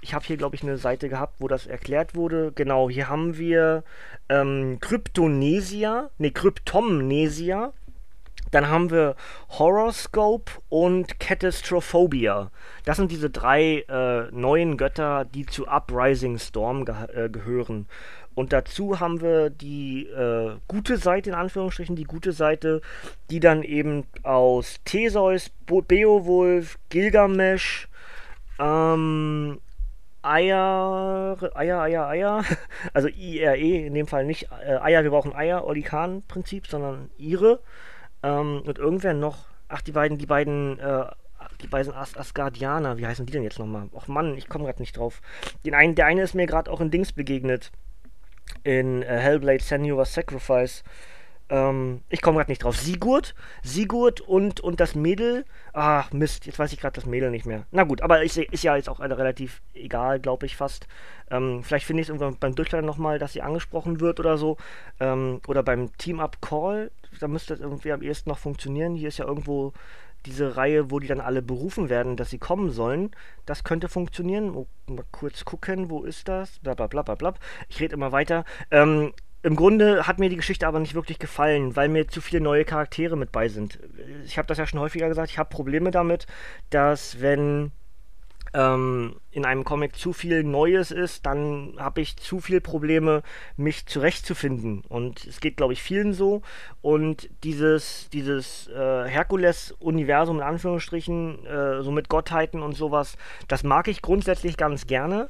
Ich 0.01 0.13
habe 0.13 0.25
hier, 0.25 0.37
glaube 0.37 0.55
ich, 0.55 0.61
eine 0.61 0.77
Seite 0.77 1.09
gehabt, 1.09 1.35
wo 1.39 1.47
das 1.47 1.65
erklärt 1.65 2.13
wurde. 2.13 2.51
Genau, 2.53 2.89
hier 2.89 3.09
haben 3.09 3.37
wir 3.37 3.83
ähm, 4.29 4.77
Kryptonesia, 4.81 6.11
ne, 6.19 6.31
Kryptomnesia. 6.31 7.73
Dann 8.51 8.69
haben 8.69 8.91
wir 8.91 9.15
Horoscope 9.49 10.51
und 10.69 11.19
Catastrophobia. 11.19 12.51
Das 12.85 12.97
sind 12.97 13.11
diese 13.11 13.29
drei 13.29 13.83
äh, 13.89 14.31
neuen 14.31 14.77
Götter, 14.77 15.25
die 15.25 15.45
zu 15.45 15.67
Uprising 15.67 16.37
Storm 16.37 16.85
ge 16.85 16.95
äh, 17.13 17.29
gehören. 17.29 17.87
Und 18.35 18.51
dazu 18.51 18.99
haben 18.99 19.21
wir 19.21 19.49
die 19.49 20.07
äh, 20.07 20.57
gute 20.67 20.97
Seite, 20.97 21.29
in 21.29 21.35
Anführungsstrichen, 21.35 21.95
die 21.95 22.03
gute 22.03 22.33
Seite, 22.33 22.81
die 23.29 23.39
dann 23.39 23.63
eben 23.63 24.05
aus 24.23 24.81
Theseus, 24.83 25.49
Bo 25.65 25.81
Beowulf, 25.81 26.77
Gilgamesh, 26.89 27.87
ähm, 28.59 29.59
Eier, 30.21 31.37
Eier, 31.55 31.81
Eier, 31.81 32.07
Eier, 32.07 32.43
also 32.93 33.07
IRE 33.07 33.85
in 33.85 33.93
dem 33.93 34.07
Fall 34.07 34.25
nicht 34.25 34.49
äh, 34.65 34.77
Eier, 34.77 35.03
wir 35.03 35.11
brauchen 35.11 35.33
Eier, 35.33 35.65
Olikan-Prinzip, 35.65 36.67
sondern 36.67 37.09
ihre. 37.17 37.61
Ähm, 38.21 38.63
und 38.65 38.77
irgendwer 38.77 39.13
noch, 39.13 39.45
ach, 39.69 39.81
die 39.81 39.93
beiden, 39.93 40.17
die 40.17 40.25
beiden, 40.25 40.77
äh, 40.79 41.05
die 41.61 41.67
beiden 41.67 41.93
As 41.93 42.17
Asgardianer, 42.17 42.97
wie 42.97 43.07
heißen 43.07 43.25
die 43.25 43.31
denn 43.31 43.43
jetzt 43.43 43.59
nochmal? 43.59 43.87
Ach 43.97 44.09
Mann, 44.09 44.35
ich 44.35 44.49
komme 44.49 44.65
gerade 44.65 44.81
nicht 44.81 44.97
drauf. 44.97 45.21
Den 45.63 45.73
einen, 45.73 45.95
der 45.95 46.07
eine 46.07 46.23
ist 46.23 46.35
mir 46.35 46.47
gerade 46.47 46.69
auch 46.69 46.81
in 46.81 46.91
Dings 46.91 47.13
begegnet 47.13 47.71
in 48.63 49.03
äh, 49.03 49.05
Hellblade 49.05 49.63
Senua's 49.63 50.13
Sacrifice. 50.13 50.83
Ähm, 51.47 52.01
ich 52.09 52.21
komme 52.21 52.37
gerade 52.37 52.51
nicht 52.51 52.63
drauf. 52.63 52.75
Sigurd, 52.75 53.35
Sigurd 53.63 54.21
und, 54.21 54.61
und 54.61 54.79
das 54.79 54.95
Mädel. 54.95 55.45
Ah, 55.73 56.05
Mist, 56.11 56.45
jetzt 56.45 56.57
weiß 56.57 56.73
ich 56.73 56.79
gerade 56.79 56.95
das 56.95 57.05
Mädel 57.05 57.29
nicht 57.29 57.45
mehr. 57.45 57.65
Na 57.71 57.83
gut, 57.83 58.01
aber 58.01 58.23
ist, 58.23 58.37
ist 58.37 58.63
ja 58.63 58.75
jetzt 58.75 58.89
auch 58.89 58.99
relativ 58.99 59.61
egal, 59.73 60.19
glaube 60.19 60.47
ich 60.47 60.55
fast. 60.55 60.87
Ähm, 61.29 61.63
vielleicht 61.63 61.85
finde 61.85 62.01
ich 62.01 62.05
es 62.05 62.09
irgendwann 62.09 62.39
beim 62.39 62.55
Durchladen 62.55 62.85
nochmal, 62.85 63.19
dass 63.19 63.33
sie 63.33 63.41
angesprochen 63.41 63.99
wird 63.99 64.19
oder 64.19 64.37
so. 64.37 64.57
Ähm, 64.99 65.41
oder 65.47 65.61
beim 65.61 65.95
Team-Up-Call, 65.97 66.91
da 67.19 67.27
müsste 67.27 67.53
das 67.53 67.61
irgendwie 67.61 67.91
am 67.91 68.01
ehesten 68.01 68.29
noch 68.29 68.39
funktionieren. 68.39 68.95
Hier 68.95 69.09
ist 69.09 69.19
ja 69.19 69.25
irgendwo 69.25 69.73
diese 70.25 70.57
Reihe, 70.57 70.91
wo 70.91 70.99
die 70.99 71.07
dann 71.07 71.21
alle 71.21 71.41
berufen 71.41 71.89
werden, 71.89 72.17
dass 72.17 72.29
sie 72.29 72.37
kommen 72.37 72.71
sollen, 72.71 73.11
das 73.45 73.63
könnte 73.63 73.89
funktionieren. 73.89 74.65
Mal 74.87 75.05
kurz 75.11 75.45
gucken, 75.45 75.89
wo 75.89 76.03
ist 76.03 76.27
das? 76.27 76.59
Blablabla. 76.59 77.03
Bla, 77.03 77.15
bla, 77.15 77.31
bla, 77.31 77.39
ich 77.69 77.79
rede 77.79 77.93
immer 77.93 78.11
weiter. 78.11 78.45
Ähm, 78.71 79.13
Im 79.43 79.55
Grunde 79.55 80.07
hat 80.07 80.19
mir 80.19 80.29
die 80.29 80.35
Geschichte 80.35 80.67
aber 80.67 80.79
nicht 80.79 80.95
wirklich 80.95 81.19
gefallen, 81.19 81.75
weil 81.75 81.89
mir 81.89 82.07
zu 82.07 82.21
viele 82.21 82.41
neue 82.41 82.65
Charaktere 82.65 83.15
mit 83.15 83.31
bei 83.31 83.47
sind. 83.47 83.79
Ich 84.25 84.37
habe 84.37 84.47
das 84.47 84.57
ja 84.57 84.65
schon 84.65 84.79
häufiger 84.79 85.07
gesagt, 85.07 85.29
ich 85.29 85.37
habe 85.37 85.49
Probleme 85.49 85.91
damit, 85.91 86.25
dass 86.69 87.21
wenn 87.21 87.71
ähm, 88.55 89.17
in 89.31 89.45
einem 89.45 89.65
Comic 89.65 89.95
zu 89.97 90.13
viel 90.13 90.43
Neues 90.43 90.91
ist, 90.91 91.25
dann 91.25 91.75
habe 91.77 91.99
ich 91.99 92.15
zu 92.15 92.39
viel 92.39 92.61
Probleme, 92.61 93.21
mich 93.57 93.85
zurechtzufinden. 93.85 94.81
Und 94.87 95.25
es 95.25 95.41
geht, 95.41 95.57
glaube 95.57 95.73
ich, 95.73 95.83
vielen 95.83 96.13
so. 96.13 96.41
Und 96.81 97.29
dieses, 97.43 98.09
dieses 98.11 98.67
äh, 98.69 99.07
Herkules-Universum 99.07 100.37
in 100.37 100.43
Anführungsstrichen, 100.43 101.45
äh, 101.45 101.83
so 101.83 101.91
mit 101.91 102.07
Gottheiten 102.07 102.61
und 102.61 102.73
sowas, 102.73 103.17
das 103.49 103.63
mag 103.63 103.89
ich 103.89 104.01
grundsätzlich 104.01 104.55
ganz 104.55 104.87
gerne. 104.87 105.29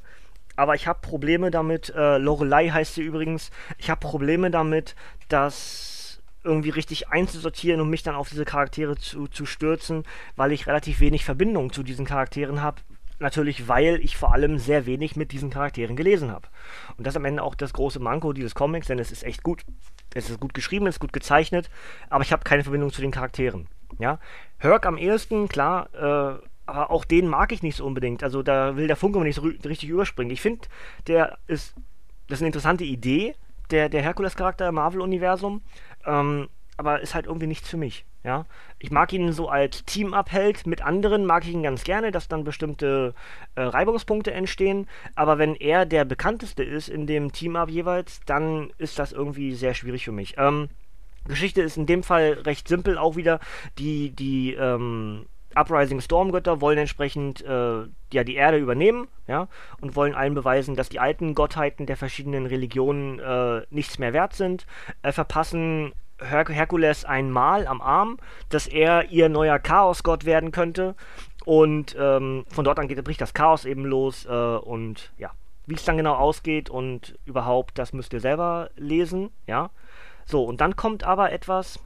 Aber 0.55 0.75
ich 0.75 0.87
habe 0.87 0.99
Probleme 1.01 1.51
damit, 1.51 1.93
äh, 1.95 2.17
Lorelei 2.17 2.69
heißt 2.69 2.93
sie 2.93 3.01
übrigens, 3.01 3.49
ich 3.77 3.89
habe 3.89 3.99
Probleme 3.99 4.51
damit, 4.51 4.95
dass 5.27 6.21
irgendwie 6.43 6.69
richtig 6.69 7.09
einzusortieren 7.09 7.81
und 7.81 7.89
mich 7.89 8.03
dann 8.03 8.13
auf 8.13 8.29
diese 8.29 8.45
Charaktere 8.45 8.95
zu, 8.95 9.27
zu 9.27 9.47
stürzen, 9.47 10.03
weil 10.35 10.51
ich 10.51 10.67
relativ 10.67 10.99
wenig 10.99 11.25
Verbindung 11.25 11.73
zu 11.73 11.81
diesen 11.81 12.05
Charakteren 12.05 12.61
habe, 12.61 12.81
Natürlich, 13.19 13.67
weil 13.67 13.99
ich 14.03 14.17
vor 14.17 14.33
allem 14.33 14.57
sehr 14.57 14.85
wenig 14.85 15.15
mit 15.15 15.31
diesen 15.31 15.49
Charakteren 15.49 15.95
gelesen 15.95 16.31
habe. 16.31 16.47
Und 16.97 17.07
das 17.07 17.13
ist 17.13 17.17
am 17.17 17.25
Ende 17.25 17.43
auch 17.43 17.55
das 17.55 17.73
große 17.73 17.99
Manko 17.99 18.33
dieses 18.33 18.55
Comics, 18.55 18.87
denn 18.87 18.99
es 18.99 19.11
ist 19.11 19.23
echt 19.23 19.43
gut. 19.43 19.63
Es 20.13 20.29
ist 20.29 20.39
gut 20.39 20.53
geschrieben, 20.53 20.87
es 20.87 20.95
ist 20.95 20.99
gut 20.99 21.13
gezeichnet, 21.13 21.69
aber 22.09 22.23
ich 22.23 22.31
habe 22.31 22.43
keine 22.43 22.63
Verbindung 22.63 22.91
zu 22.91 23.01
den 23.01 23.11
Charakteren. 23.11 23.67
Ja? 23.99 24.19
Herc 24.57 24.85
am 24.85 24.97
ehesten, 24.97 25.47
klar, 25.47 25.89
äh, 25.93 26.39
aber 26.65 26.91
auch 26.91 27.05
den 27.05 27.27
mag 27.27 27.51
ich 27.51 27.63
nicht 27.63 27.75
so 27.75 27.85
unbedingt. 27.85 28.23
Also 28.23 28.41
da 28.41 28.75
will 28.75 28.87
der 28.87 28.95
Funke 28.95 29.19
nicht 29.19 29.35
so 29.35 29.41
richtig 29.41 29.89
überspringen. 29.89 30.31
Ich 30.31 30.41
finde, 30.41 30.67
der 31.07 31.37
ist, 31.47 31.75
das 32.27 32.39
ist 32.39 32.41
eine 32.41 32.47
interessante 32.47 32.83
Idee, 32.83 33.35
der, 33.71 33.89
der 33.89 34.01
Herkules-Charakter 34.01 34.69
im 34.69 34.75
Marvel-Universum, 34.75 35.61
ähm, 36.05 36.49
aber 36.77 37.01
ist 37.01 37.15
halt 37.15 37.25
irgendwie 37.25 37.47
nichts 37.47 37.69
für 37.69 37.77
mich. 37.77 38.05
Ja, 38.23 38.45
ich 38.79 38.89
mag 38.89 39.13
ihn 39.13 39.33
so 39.33 39.49
als 39.49 39.85
Team-Up-Held. 39.85 40.65
Mit 40.65 40.81
anderen 40.81 41.25
mag 41.25 41.43
ich 41.43 41.53
ihn 41.53 41.61
ganz 41.61 41.83
gerne, 41.83 42.11
dass 42.11 42.27
dann 42.27 42.43
bestimmte 42.43 43.13
äh, 43.53 43.61
Reibungspunkte 43.61 44.31
entstehen. 44.31 44.87
Aber 45.13 45.37
wenn 45.37 45.55
er 45.55 45.85
der 45.85 46.05
bekannteste 46.05 46.63
ist 46.63 46.89
in 46.89 47.05
dem 47.05 47.31
Team-Up 47.31 47.69
jeweils, 47.69 48.21
dann 48.25 48.71
ist 48.79 48.97
das 48.97 49.11
irgendwie 49.11 49.53
sehr 49.53 49.75
schwierig 49.75 50.05
für 50.05 50.11
mich. 50.11 50.35
Ähm, 50.37 50.69
Geschichte 51.27 51.61
ist 51.61 51.77
in 51.77 51.85
dem 51.85 52.03
Fall 52.03 52.33
recht 52.45 52.67
simpel 52.67 52.97
auch 52.97 53.15
wieder. 53.15 53.39
Die, 53.77 54.09
die, 54.09 54.53
ähm, 54.53 55.27
Uprising 55.55 56.01
Stormgötter 56.01 56.61
wollen 56.61 56.77
entsprechend 56.77 57.41
äh, 57.43 57.83
ja, 58.11 58.23
die 58.23 58.35
Erde 58.35 58.57
übernehmen, 58.57 59.07
ja, 59.27 59.47
und 59.79 59.95
wollen 59.95 60.13
allen 60.13 60.35
beweisen, 60.35 60.75
dass 60.75 60.89
die 60.89 60.99
alten 60.99 61.33
Gottheiten 61.33 61.85
der 61.85 61.97
verschiedenen 61.97 62.45
Religionen 62.45 63.19
äh, 63.19 63.61
nichts 63.69 63.97
mehr 63.97 64.13
wert 64.13 64.33
sind, 64.33 64.65
äh, 65.01 65.11
verpassen 65.11 65.93
Her 66.21 66.45
Herkules 66.47 67.05
ein 67.05 67.31
Mal 67.31 67.67
am 67.67 67.81
Arm, 67.81 68.17
dass 68.49 68.67
er 68.67 69.11
ihr 69.11 69.29
neuer 69.29 69.59
Chaosgott 69.59 70.25
werden 70.25 70.51
könnte. 70.51 70.95
Und 71.45 71.95
ähm, 71.99 72.45
von 72.49 72.65
dort 72.65 72.79
an 72.79 72.87
geht, 72.87 73.03
bricht 73.03 73.21
das 73.21 73.33
Chaos 73.33 73.65
eben 73.65 73.85
los. 73.85 74.25
Äh, 74.25 74.29
und 74.29 75.11
ja, 75.17 75.31
wie 75.65 75.75
es 75.75 75.83
dann 75.83 75.97
genau 75.97 76.15
ausgeht 76.15 76.69
und 76.69 77.17
überhaupt, 77.25 77.77
das 77.77 77.93
müsst 77.93 78.13
ihr 78.13 78.19
selber 78.19 78.69
lesen. 78.75 79.29
Ja. 79.47 79.69
So, 80.25 80.43
und 80.43 80.61
dann 80.61 80.75
kommt 80.75 81.03
aber 81.03 81.31
etwas, 81.31 81.79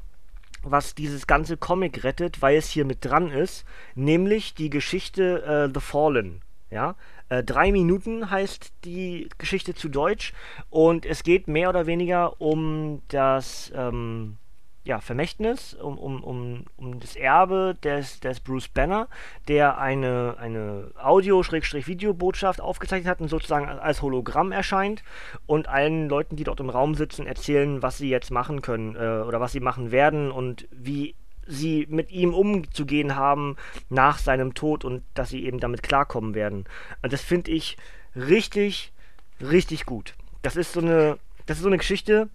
was 0.63 0.95
dieses 0.95 1.27
ganze 1.27 1.57
Comic 1.57 2.03
rettet, 2.03 2.41
weil 2.41 2.57
es 2.57 2.69
hier 2.69 2.85
mit 2.85 3.05
dran 3.05 3.31
ist, 3.31 3.65
nämlich 3.95 4.53
die 4.53 4.69
Geschichte 4.69 5.43
äh, 5.43 5.73
The 5.73 5.79
Fallen. 5.79 6.41
Ja, 6.69 6.95
äh, 7.29 7.43
drei 7.43 7.71
Minuten 7.71 8.29
heißt 8.29 8.73
die 8.83 9.29
Geschichte 9.37 9.73
zu 9.73 9.89
Deutsch. 9.89 10.33
Und 10.69 11.05
es 11.05 11.23
geht 11.23 11.47
mehr 11.47 11.69
oder 11.69 11.85
weniger 11.85 12.41
um 12.41 13.01
das 13.07 13.71
ähm, 13.75 14.37
ja, 14.83 14.99
Vermächtnis, 15.01 15.75
um, 15.75 15.99
um, 15.99 16.23
um, 16.23 16.65
um 16.77 16.99
das 16.99 17.15
Erbe 17.15 17.77
des, 17.83 18.19
des 18.21 18.39
Bruce 18.39 18.69
Banner, 18.69 19.07
der 19.47 19.77
eine, 19.77 20.35
eine 20.39 20.91
Audio-Videobotschaft 21.01 22.59
aufgezeichnet 22.59 23.07
hat 23.07 23.21
und 23.21 23.27
sozusagen 23.27 23.67
als 23.67 24.01
Hologramm 24.01 24.51
erscheint 24.51 25.03
und 25.45 25.67
allen 25.67 26.09
Leuten, 26.09 26.37
die 26.37 26.43
dort 26.43 26.59
im 26.59 26.71
Raum 26.71 26.95
sitzen, 26.95 27.27
erzählen, 27.27 27.83
was 27.83 27.99
sie 27.99 28.09
jetzt 28.09 28.31
machen 28.31 28.61
können 28.63 28.95
äh, 28.95 29.23
oder 29.27 29.39
was 29.39 29.51
sie 29.51 29.59
machen 29.59 29.91
werden 29.91 30.31
und 30.31 30.67
wie 30.71 31.13
sie 31.49 31.87
mit 31.89 32.11
ihm 32.11 32.33
umzugehen 32.33 33.15
haben 33.15 33.57
nach 33.89 34.19
seinem 34.19 34.53
Tod 34.53 34.85
und 34.85 35.03
dass 35.13 35.29
sie 35.29 35.45
eben 35.45 35.59
damit 35.59 35.83
klarkommen 35.83 36.35
werden. 36.35 36.65
Und 37.01 37.11
das 37.11 37.21
finde 37.21 37.51
ich 37.51 37.77
richtig, 38.15 38.93
richtig 39.41 39.85
gut. 39.85 40.13
Das 40.41 40.55
ist 40.55 40.73
so 40.73 40.79
eine, 40.79 41.17
das 41.45 41.57
ist 41.57 41.63
so 41.63 41.69
eine 41.69 41.77
Geschichte, 41.77 42.29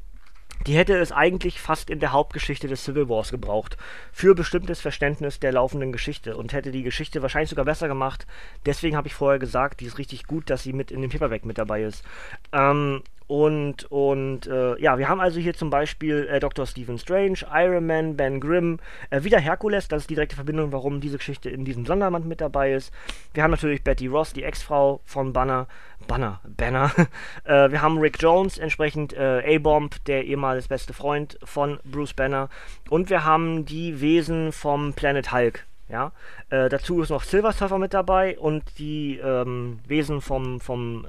die 0.67 0.77
hätte 0.77 0.97
es 0.97 1.13
eigentlich 1.13 1.61
fast 1.61 1.91
in 1.91 2.01
der 2.01 2.13
Hauptgeschichte 2.13 2.69
des 2.69 2.85
Civil 2.85 3.09
Wars 3.09 3.31
gebraucht. 3.31 3.77
Für 4.13 4.35
bestimmtes 4.35 4.81
Verständnis 4.81 5.41
der 5.41 5.53
laufenden 5.53 5.93
Geschichte 5.93 6.37
und 6.37 6.53
hätte 6.53 6.71
die 6.71 6.83
Geschichte 6.83 7.23
wahrscheinlich 7.23 7.51
sogar 7.51 7.65
besser 7.65 7.89
gemacht. 7.89 8.27
Deswegen 8.65 8.97
habe 8.97 9.09
ich 9.09 9.15
vorher 9.15 9.39
gesagt, 9.39 9.81
die 9.81 9.87
ist 9.87 9.99
richtig 9.99 10.27
gut, 10.27 10.49
dass 10.51 10.63
sie 10.63 10.73
mit 10.73 10.91
in 10.91 11.03
dem 11.03 11.11
Paperback 11.11 11.45
mit 11.45 11.59
dabei 11.59 11.83
ist. 11.83 12.05
Ähm, 12.53 13.03
Und, 13.27 13.85
und 13.91 14.47
äh, 14.47 14.79
ja, 14.81 14.99
wir 14.99 15.09
haben 15.09 15.21
also 15.21 15.41
hier 15.41 15.55
zum 15.55 15.71
Beispiel 15.71 16.29
äh, 16.31 16.41
Dr. 16.41 16.67
Stephen 16.67 16.99
Strange, 16.99 17.39
Iron 17.55 17.87
Man, 17.87 18.17
Ben 18.17 18.39
Grimm, 18.39 18.79
äh, 19.09 19.25
wieder 19.25 19.39
Herkules, 19.39 19.89
das 19.89 20.03
ist 20.03 20.11
die 20.11 20.15
direkte 20.15 20.37
Verbindung, 20.37 20.73
warum 20.73 21.01
diese 21.01 21.17
Geschichte 21.17 21.49
in 21.49 21.65
diesem 21.65 21.87
Sonderband 21.87 22.27
mit 22.27 22.43
dabei 22.43 22.75
ist. 22.75 22.93
Wir 23.33 23.43
haben 23.43 23.51
natürlich 23.51 23.83
Betty 23.83 24.09
Ross, 24.09 24.35
die 24.35 24.43
Ex-Frau 24.43 25.01
von 25.05 25.33
Banner, 25.33 25.69
Banner, 26.07 26.41
Banner. 26.45 26.93
Äh, 27.45 27.71
wir 27.71 27.83
haben 27.83 27.99
Rick 27.99 28.23
Jones, 28.23 28.59
entsprechend 28.59 29.13
äh, 29.13 29.57
A-Bomb, 29.57 30.03
der 30.05 30.25
ehemals 30.25 30.69
beste 30.69 30.95
Freund 30.95 31.39
von 31.45 31.79
Bruce 31.85 32.15
Banner. 32.15 32.49
Und 32.89 33.11
wir 33.11 33.25
haben 33.25 33.65
die 33.67 34.01
Wesen 34.01 34.53
vom 34.53 34.95
Planet 34.95 35.31
Hulk. 35.33 35.67
Ja, 35.89 36.13
äh, 36.49 36.69
dazu 36.69 37.03
ist 37.03 37.11
noch 37.11 37.23
Silver 37.23 37.53
Surfer 37.53 37.79
mit 37.79 37.93
dabei 37.93 38.39
und 38.39 38.79
die 38.79 39.19
ähm, 39.19 39.81
Wesen 39.87 40.23
vom, 40.23 40.61
vom 40.61 41.07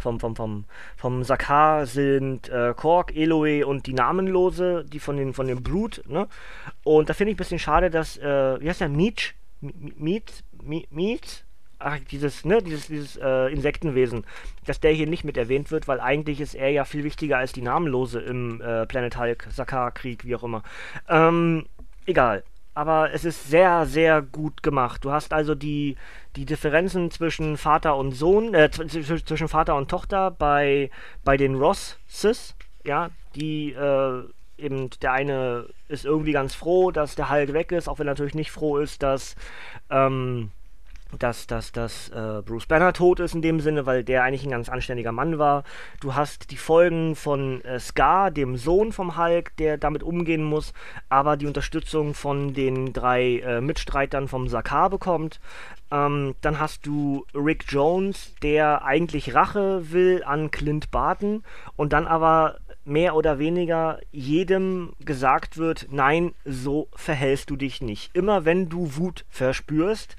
vom, 0.00 0.20
vom, 0.20 0.36
vom, 0.36 0.64
vom 0.96 1.24
Sakar 1.24 1.86
sind 1.86 2.48
äh, 2.48 2.74
Kork, 2.76 3.14
Eloe 3.14 3.66
und 3.66 3.86
die 3.86 3.92
Namenlose, 3.92 4.84
die 4.84 4.98
von 4.98 5.16
den, 5.16 5.32
von 5.34 5.46
dem 5.46 5.62
Blut, 5.62 6.02
ne? 6.06 6.28
Und 6.84 7.08
da 7.08 7.14
finde 7.14 7.30
ich 7.30 7.36
ein 7.36 7.38
bisschen 7.38 7.58
schade, 7.58 7.90
dass, 7.90 8.16
äh, 8.18 8.60
wie 8.60 8.68
heißt 8.68 8.80
der, 8.80 8.88
Meech? 8.88 9.34
Meet? 9.60 10.44
Meet? 10.90 11.44
Ach, 11.80 11.98
dieses, 12.10 12.44
ne, 12.44 12.60
dieses, 12.60 12.88
dieses 12.88 13.16
äh, 13.16 13.52
Insektenwesen, 13.52 14.24
dass 14.66 14.80
der 14.80 14.92
hier 14.92 15.06
nicht 15.06 15.22
mit 15.22 15.36
erwähnt 15.36 15.70
wird, 15.70 15.86
weil 15.86 16.00
eigentlich 16.00 16.40
ist 16.40 16.54
er 16.54 16.70
ja 16.70 16.84
viel 16.84 17.04
wichtiger 17.04 17.38
als 17.38 17.52
die 17.52 17.62
Namenlose 17.62 18.20
im 18.20 18.60
äh, 18.60 18.84
Planet 18.86 19.16
Hulk, 19.16 19.46
Sakar-Krieg, 19.50 20.24
wie 20.24 20.34
auch 20.34 20.42
immer. 20.42 20.64
Ähm, 21.08 21.66
egal 22.06 22.42
aber 22.78 23.12
es 23.12 23.24
ist 23.24 23.50
sehr, 23.50 23.86
sehr 23.86 24.22
gut 24.22 24.62
gemacht. 24.62 25.04
Du 25.04 25.10
hast 25.10 25.32
also 25.32 25.56
die, 25.56 25.96
die 26.36 26.44
Differenzen 26.44 27.10
zwischen 27.10 27.56
Vater 27.56 27.96
und 27.96 28.12
Sohn, 28.12 28.54
äh, 28.54 28.70
zwischen 28.70 29.48
Vater 29.48 29.74
und 29.74 29.90
Tochter 29.90 30.30
bei, 30.30 30.88
bei 31.24 31.36
den 31.36 31.56
Rosses, 31.56 32.54
ja, 32.84 33.10
die 33.34 33.72
äh, 33.72 34.22
eben 34.58 34.90
der 35.02 35.12
eine 35.12 35.66
ist 35.88 36.04
irgendwie 36.04 36.30
ganz 36.30 36.54
froh, 36.54 36.92
dass 36.92 37.16
der 37.16 37.30
Hulk 37.30 37.52
weg 37.52 37.72
ist, 37.72 37.88
auch 37.88 37.98
wenn 37.98 38.06
er 38.06 38.12
natürlich 38.12 38.36
nicht 38.36 38.52
froh 38.52 38.78
ist, 38.78 39.02
dass 39.02 39.34
ähm, 39.90 40.52
dass, 41.18 41.46
dass, 41.46 41.72
dass 41.72 42.10
äh, 42.10 42.42
Bruce 42.44 42.66
Banner 42.66 42.92
tot 42.92 43.20
ist 43.20 43.34
in 43.34 43.42
dem 43.42 43.60
Sinne, 43.60 43.86
weil 43.86 44.04
der 44.04 44.24
eigentlich 44.24 44.44
ein 44.44 44.50
ganz 44.50 44.68
anständiger 44.68 45.12
Mann 45.12 45.38
war. 45.38 45.64
Du 46.00 46.14
hast 46.14 46.50
die 46.50 46.56
Folgen 46.56 47.16
von 47.16 47.62
äh, 47.62 47.80
Scar, 47.80 48.30
dem 48.30 48.56
Sohn 48.56 48.92
vom 48.92 49.16
Hulk, 49.16 49.56
der 49.56 49.78
damit 49.78 50.02
umgehen 50.02 50.44
muss, 50.44 50.72
aber 51.08 51.36
die 51.36 51.46
Unterstützung 51.46 52.14
von 52.14 52.52
den 52.52 52.92
drei 52.92 53.38
äh, 53.38 53.60
Mitstreitern 53.60 54.28
vom 54.28 54.48
Sakar 54.48 54.90
bekommt. 54.90 55.40
Ähm, 55.90 56.34
dann 56.42 56.58
hast 56.58 56.86
du 56.86 57.24
Rick 57.34 57.64
Jones, 57.68 58.34
der 58.42 58.84
eigentlich 58.84 59.34
Rache 59.34 59.90
will 59.90 60.22
an 60.24 60.50
Clint 60.50 60.90
Barton 60.90 61.42
und 61.76 61.94
dann 61.94 62.06
aber 62.06 62.58
mehr 62.84 63.14
oder 63.14 63.38
weniger 63.38 64.00
jedem 64.10 64.94
gesagt 65.00 65.58
wird, 65.58 65.88
nein, 65.90 66.34
so 66.44 66.88
verhältst 66.94 67.50
du 67.50 67.56
dich 67.56 67.80
nicht. 67.80 68.10
Immer 68.14 68.44
wenn 68.44 68.68
du 68.68 68.96
Wut 68.96 69.24
verspürst, 69.28 70.16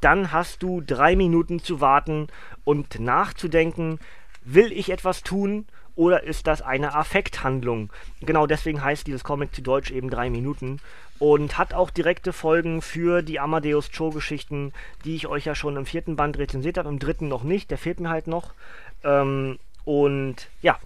dann 0.00 0.32
hast 0.32 0.62
du 0.62 0.80
drei 0.80 1.16
Minuten 1.16 1.62
zu 1.62 1.80
warten 1.80 2.28
und 2.64 3.00
nachzudenken, 3.00 3.98
will 4.44 4.72
ich 4.72 4.90
etwas 4.90 5.22
tun 5.22 5.66
oder 5.94 6.22
ist 6.22 6.46
das 6.46 6.62
eine 6.62 6.94
Affekthandlung? 6.94 7.90
Genau 8.20 8.46
deswegen 8.46 8.82
heißt 8.82 9.06
dieses 9.06 9.24
Comic 9.24 9.54
zu 9.54 9.62
Deutsch 9.62 9.90
eben 9.90 10.10
drei 10.10 10.30
Minuten 10.30 10.80
und 11.18 11.58
hat 11.58 11.74
auch 11.74 11.90
direkte 11.90 12.32
Folgen 12.32 12.82
für 12.82 13.22
die 13.22 13.40
Amadeus 13.40 13.90
Cho-Geschichten, 13.90 14.72
die 15.04 15.16
ich 15.16 15.26
euch 15.26 15.44
ja 15.44 15.54
schon 15.54 15.76
im 15.76 15.86
vierten 15.86 16.16
Band 16.16 16.38
rezensiert 16.38 16.78
habe, 16.78 16.88
im 16.88 17.00
dritten 17.00 17.28
noch 17.28 17.42
nicht, 17.42 17.70
der 17.70 17.78
fehlt 17.78 18.00
mir 18.00 18.10
halt 18.10 18.28
noch. 18.28 18.52
Ähm, 19.02 19.58
und 19.84 20.48
ja, 20.62 20.78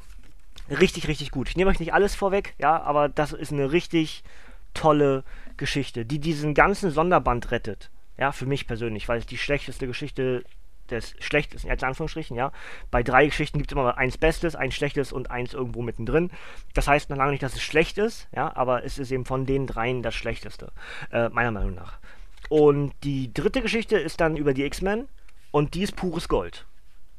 richtig, 0.71 1.09
richtig 1.09 1.31
gut. 1.31 1.49
Ich 1.49 1.57
nehme 1.57 1.71
euch 1.71 1.81
nicht 1.81 1.93
alles 1.93 2.15
vorweg, 2.15 2.55
ja, 2.59 2.81
aber 2.83 3.09
das 3.09 3.33
ist 3.33 3.53
eine 3.53 3.73
richtig 3.73 4.23
tolle 4.75 5.25
Geschichte, 5.59 6.07
die 6.07 6.19
diesen 6.19 6.55
ganzen 6.55 6.91
Sonderband 6.91 7.51
rettet. 7.51 7.91
Ja, 8.23 8.31
für 8.31 8.47
mich 8.47 8.69
persönlich, 8.69 9.09
weil 9.09 9.19
es 9.19 9.27
die 9.27 9.37
schlechteste 9.37 9.89
Geschichte 9.89 10.45
des 10.89 11.17
Schlechtesten, 11.19 11.69
als 11.69 11.83
Anführungsstrichen, 11.83 12.37
ja. 12.37 12.53
Bei 12.93 13.03
drei 13.03 13.27
Geschichten 13.27 13.59
gibt 13.59 13.73
es 13.73 13.77
immer 13.77 13.99
eins 13.99 14.17
Bestes, 14.17 14.55
eins 14.55 14.77
Schlechtes 14.77 15.13
und 15.13 15.33
eins 15.33 15.55
irgendwo 15.55 15.83
mittendrin. 15.83 16.31
Das 16.73 16.87
heißt 16.87 17.11
noch 17.11 17.17
lange 17.17 17.33
nicht, 17.33 17.43
dass 17.43 17.55
es 17.55 17.63
schlecht 17.63 17.99
ist, 17.99 18.29
ja, 18.33 18.55
aber 18.55 18.85
es 18.85 19.01
ist 19.01 19.11
eben 19.11 19.25
von 19.25 19.45
den 19.45 19.67
dreien 19.67 20.05
das 20.05 20.15
Schlechteste, 20.15 20.71
äh, 21.11 21.31
meiner 21.31 21.51
Meinung 21.51 21.75
nach. 21.75 21.99
Und 22.49 22.93
die 23.03 23.35
dritte 23.35 23.61
Geschichte 23.61 23.99
ist 23.99 24.21
dann 24.21 24.37
über 24.37 24.55
die 24.55 24.67
X-Men 24.67 25.09
und 25.51 25.75
die 25.75 25.83
ist 25.83 25.97
pures 25.97 26.29
Gold. 26.29 26.65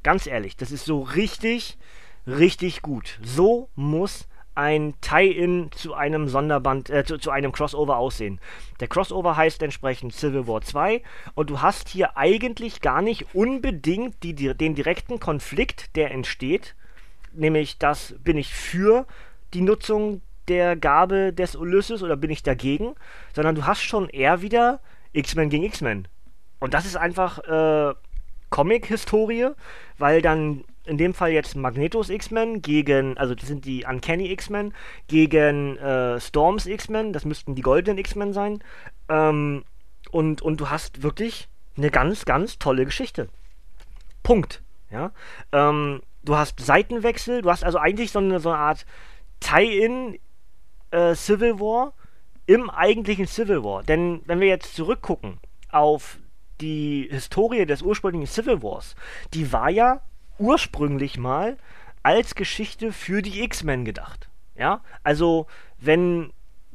Ganz 0.03 0.25
ehrlich, 0.25 0.55
das 0.55 0.72
ist 0.72 0.86
so 0.86 1.01
richtig, 1.01 1.77
richtig 2.25 2.81
gut. 2.81 3.19
So 3.22 3.67
muss 3.75 4.29
ein 4.55 4.93
Tie-In 5.01 5.72
zu 5.72 5.93
einem 5.93 6.27
Sonderband, 6.27 6.89
äh, 6.89 7.03
zu, 7.03 7.17
zu, 7.17 7.31
einem 7.31 7.51
Crossover 7.51 7.98
aussehen. 7.98 8.39
Der 8.79 8.88
Crossover 8.88 9.36
heißt 9.36 9.62
entsprechend 9.63 10.13
Civil 10.13 10.48
War 10.48 10.62
2 10.62 11.01
und 11.36 11.50
du 11.50 11.62
hast 11.62 11.89
hier 11.89 12.17
eigentlich 12.17 12.81
gar 12.81 13.01
nicht 13.01 13.33
unbedingt 13.33 14.22
die, 14.24 14.33
die, 14.33 14.53
den 14.53 14.75
direkten 14.75 15.19
Konflikt, 15.19 15.95
der 15.95 16.12
entsteht, 16.12 16.75
nämlich 17.33 17.77
das 17.77 18.15
bin 18.24 18.38
ich 18.38 18.53
für 18.53 19.07
die 19.53 19.62
Nutzung 19.62 20.22
der 20.48 20.75
Gabe 20.75 21.33
des 21.33 21.55
Ulysses 21.55 22.03
oder 22.03 22.15
bin 22.15 22.30
ich 22.30 22.43
dagegen, 22.43 22.95
sondern 23.34 23.56
du 23.56 23.65
hast 23.65 23.82
schon 23.82 24.10
eher 24.10 24.41
wieder 24.41 24.80
X-Men 25.13 25.49
gegen 25.49 25.63
X-Men. 25.63 26.08
Und 26.60 26.73
das 26.73 26.86
ist 26.86 26.95
einfach 26.95 27.39
äh, 27.39 27.93
Comic-Historie, 28.49 29.49
weil 29.97 30.21
dann 30.21 30.63
in 30.86 30.98
dem 30.98 31.13
Fall 31.13 31.32
jetzt 31.32 31.56
Magnetos 31.56 32.10
X-Men 32.10 32.62
gegen, 32.62 33.17
also 33.17 33.36
das 33.36 33.48
sind 33.48 33.65
die 33.65 33.86
Uncanny 33.86 34.32
X-Men, 34.32 34.74
gegen 35.08 35.78
äh, 35.78 36.19
Storms 36.19 36.65
X-Men, 36.65 37.13
das 37.13 37.26
müssten 37.26 37.56
die 37.56 37.62
goldenen 37.62 37.98
X-Men 37.98 38.34
sein. 38.34 38.63
Ähm, 39.10 39.63
und, 40.12 40.41
und 40.41 40.60
du 40.60 40.69
hast 40.69 41.04
wirklich 41.04 41.48
eine 41.78 41.89
ganz, 41.89 42.26
ganz 42.26 42.60
tolle 42.60 42.86
Geschichte. 42.86 43.30
Punkt. 44.22 44.62
Ja. 44.91 45.12
Ähm, 45.52 46.02
du 46.24 46.36
hast 46.36 46.60
Seitenwechsel, 46.60 47.41
du 47.41 47.50
hast 47.50 47.63
also 47.63 47.78
eigentlich 47.78 48.12
so 48.12 48.19
eine, 48.19 48.39
so 48.39 48.50
eine 48.50 48.60
Art 48.60 48.86
Tie-In 49.39 50.19
äh, 50.91 51.15
Civil 51.15 51.60
War 51.60 51.93
im 52.46 52.69
eigentlichen 52.69 53.28
Civil 53.28 53.63
War. 53.63 53.84
Denn 53.84 54.22
wenn 54.26 54.39
wir 54.39 54.48
jetzt 54.48 54.76
zurückgucken 54.76 55.39
auf 55.69 56.19
die 56.62 57.08
Historie 57.10 57.65
des 57.65 57.82
ursprünglichen 57.82 58.28
Civil 58.28 58.62
Wars, 58.62 58.96
die 59.34 59.52
war 59.52 59.69
ja 59.69 60.02
ursprünglich 60.38 61.17
mal 61.17 61.58
als 62.04 62.36
Geschichte 62.36 62.91
für 62.91 63.22
die 63.22 63.43
X-Men 63.43 63.86
gedacht. 63.86 64.30
Ja, 64.56 64.82
also 65.04 65.48
wenn 65.80 66.32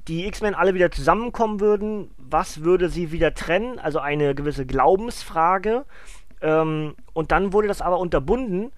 die 0.08 0.26
X-Men 0.26 0.54
alle 0.54 0.74
wieder 0.74 0.90
zusammenkommen 0.90 1.60
würden, 1.60 2.10
was 2.16 2.62
würde 2.62 2.88
sie 2.88 3.12
wieder 3.12 3.34
trennen? 3.34 3.78
Also 3.78 4.00
eine 4.00 4.34
gewisse 4.34 4.66
Glaubensfrage. 4.66 5.84
Ähm, 6.40 6.94
und 7.12 7.30
dann 7.30 7.52
wurde 7.52 7.68
das 7.68 7.82
aber 7.82 7.98
unterbunden 7.98 8.72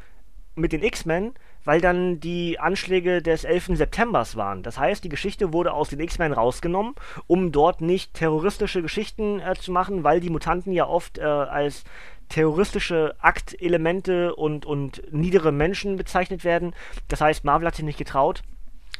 mit 0.56 0.72
den 0.72 0.82
X-Men, 0.82 1.32
weil 1.64 1.80
dann 1.80 2.20
die 2.20 2.58
Anschläge 2.58 3.22
des 3.22 3.44
11. 3.44 3.76
Septembers 3.76 4.36
waren. 4.36 4.62
Das 4.62 4.78
heißt, 4.78 5.04
die 5.04 5.08
Geschichte 5.08 5.52
wurde 5.52 5.72
aus 5.72 5.90
den 5.90 6.00
X-Men 6.00 6.32
rausgenommen, 6.32 6.94
um 7.26 7.52
dort 7.52 7.80
nicht 7.80 8.14
terroristische 8.14 8.82
Geschichten 8.82 9.40
äh, 9.40 9.54
zu 9.54 9.70
machen, 9.72 10.02
weil 10.02 10.20
die 10.20 10.30
Mutanten 10.30 10.72
ja 10.72 10.86
oft 10.86 11.18
äh, 11.18 11.22
als 11.22 11.84
terroristische 12.30 13.14
Aktelemente 13.18 14.34
und, 14.34 14.64
und 14.64 15.02
niedere 15.12 15.52
Menschen 15.52 15.96
bezeichnet 15.96 16.44
werden. 16.44 16.74
Das 17.08 17.20
heißt, 17.20 17.44
Marvel 17.44 17.66
hat 17.66 17.74
sich 17.74 17.84
nicht 17.84 17.98
getraut, 17.98 18.42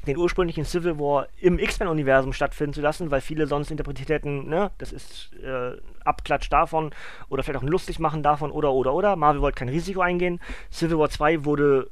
den 0.07 0.17
ursprünglichen 0.17 0.65
Civil 0.65 0.99
War 0.99 1.29
im 1.41 1.59
X-Men-Universum 1.59 2.33
stattfinden 2.33 2.75
zu 2.75 2.81
lassen, 2.81 3.11
weil 3.11 3.21
viele 3.21 3.47
sonst 3.47 3.71
interpretiert 3.71 4.09
hätten, 4.09 4.49
ne, 4.49 4.71
das 4.79 4.93
ist 4.93 5.31
äh, 5.43 5.77
Abklatsch 6.05 6.49
davon 6.51 6.91
oder 7.29 7.43
vielleicht 7.43 7.63
auch 7.63 7.69
lustig 7.69 7.99
machen 7.99 8.23
davon 8.23 8.51
oder 8.51 8.73
oder 8.73 8.95
oder. 8.95 9.17
Marvel 9.17 9.43
wollte 9.43 9.59
kein 9.59 9.69
Risiko 9.69 10.01
eingehen. 10.01 10.41
Civil 10.71 10.99
War 10.99 11.11
2 11.11 11.45
wurde 11.45 11.91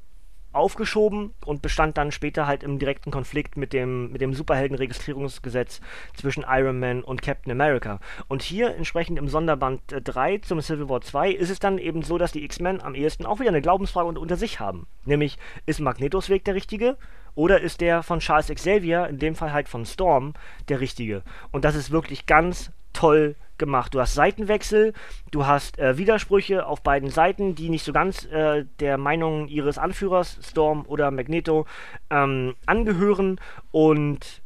aufgeschoben 0.52 1.34
und 1.44 1.62
bestand 1.62 1.98
dann 1.98 2.10
später 2.10 2.46
halt 2.46 2.62
im 2.62 2.78
direkten 2.78 3.10
Konflikt 3.10 3.56
mit 3.56 3.72
dem, 3.72 4.10
mit 4.12 4.20
dem 4.20 4.34
Superheldenregistrierungsgesetz 4.34 5.80
zwischen 6.14 6.44
Iron 6.48 6.78
Man 6.78 7.02
und 7.02 7.22
Captain 7.22 7.52
America. 7.52 8.00
Und 8.28 8.42
hier 8.42 8.74
entsprechend 8.74 9.18
im 9.18 9.28
Sonderband 9.28 9.82
3 9.88 10.34
äh, 10.34 10.40
zum 10.40 10.60
Civil 10.60 10.88
War 10.88 11.00
2 11.00 11.30
ist 11.30 11.50
es 11.50 11.58
dann 11.58 11.78
eben 11.78 12.02
so, 12.02 12.18
dass 12.18 12.32
die 12.32 12.44
X-Men 12.44 12.80
am 12.80 12.94
ehesten 12.94 13.26
auch 13.26 13.40
wieder 13.40 13.50
eine 13.50 13.62
Glaubensfrage 13.62 14.18
unter, 14.18 14.36
sich 14.36 14.60
haben. 14.60 14.86
Nämlich, 15.04 15.38
ist 15.66 15.80
Magnetos 15.80 16.28
Weg 16.28 16.44
der 16.44 16.54
richtige? 16.54 16.96
Oder 17.34 17.60
ist 17.60 17.80
der 17.80 18.02
von 18.02 18.20
Charles 18.20 18.48
Xavier, 18.48 19.06
in 19.08 19.18
dem 19.18 19.34
Fall 19.34 19.52
halt 19.52 19.68
von 19.68 19.84
Storm, 19.84 20.34
der 20.68 20.80
richtige? 20.80 21.22
Und 21.50 21.64
das 21.64 21.74
ist 21.74 21.90
wirklich 21.90 22.26
ganz 22.26 22.72
toll 22.92 23.36
gemacht. 23.58 23.94
Du 23.94 24.00
hast 24.00 24.14
Seitenwechsel, 24.14 24.92
du 25.30 25.46
hast 25.46 25.78
äh, 25.78 25.98
Widersprüche 25.98 26.66
auf 26.66 26.82
beiden 26.82 27.10
Seiten, 27.10 27.54
die 27.54 27.68
nicht 27.68 27.84
so 27.84 27.92
ganz 27.92 28.24
äh, 28.26 28.64
der 28.80 28.98
Meinung 28.98 29.48
ihres 29.48 29.78
Anführers, 29.78 30.38
Storm 30.42 30.84
oder 30.86 31.10
Magneto, 31.10 31.66
ähm, 32.10 32.54
angehören 32.66 33.40
und 33.70 34.42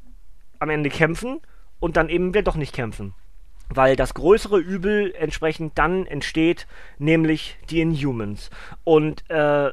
am 0.58 0.70
Ende 0.70 0.90
kämpfen 0.90 1.40
und 1.80 1.96
dann 1.96 2.08
eben 2.08 2.32
wieder 2.32 2.42
doch 2.42 2.56
nicht 2.56 2.74
kämpfen. 2.74 3.14
Weil 3.68 3.96
das 3.96 4.14
größere 4.14 4.58
Übel 4.58 5.14
entsprechend 5.18 5.78
dann 5.78 6.06
entsteht, 6.06 6.66
nämlich 6.98 7.56
die 7.70 7.80
Inhumans. 7.80 8.50
Und 8.84 9.28
äh, 9.30 9.72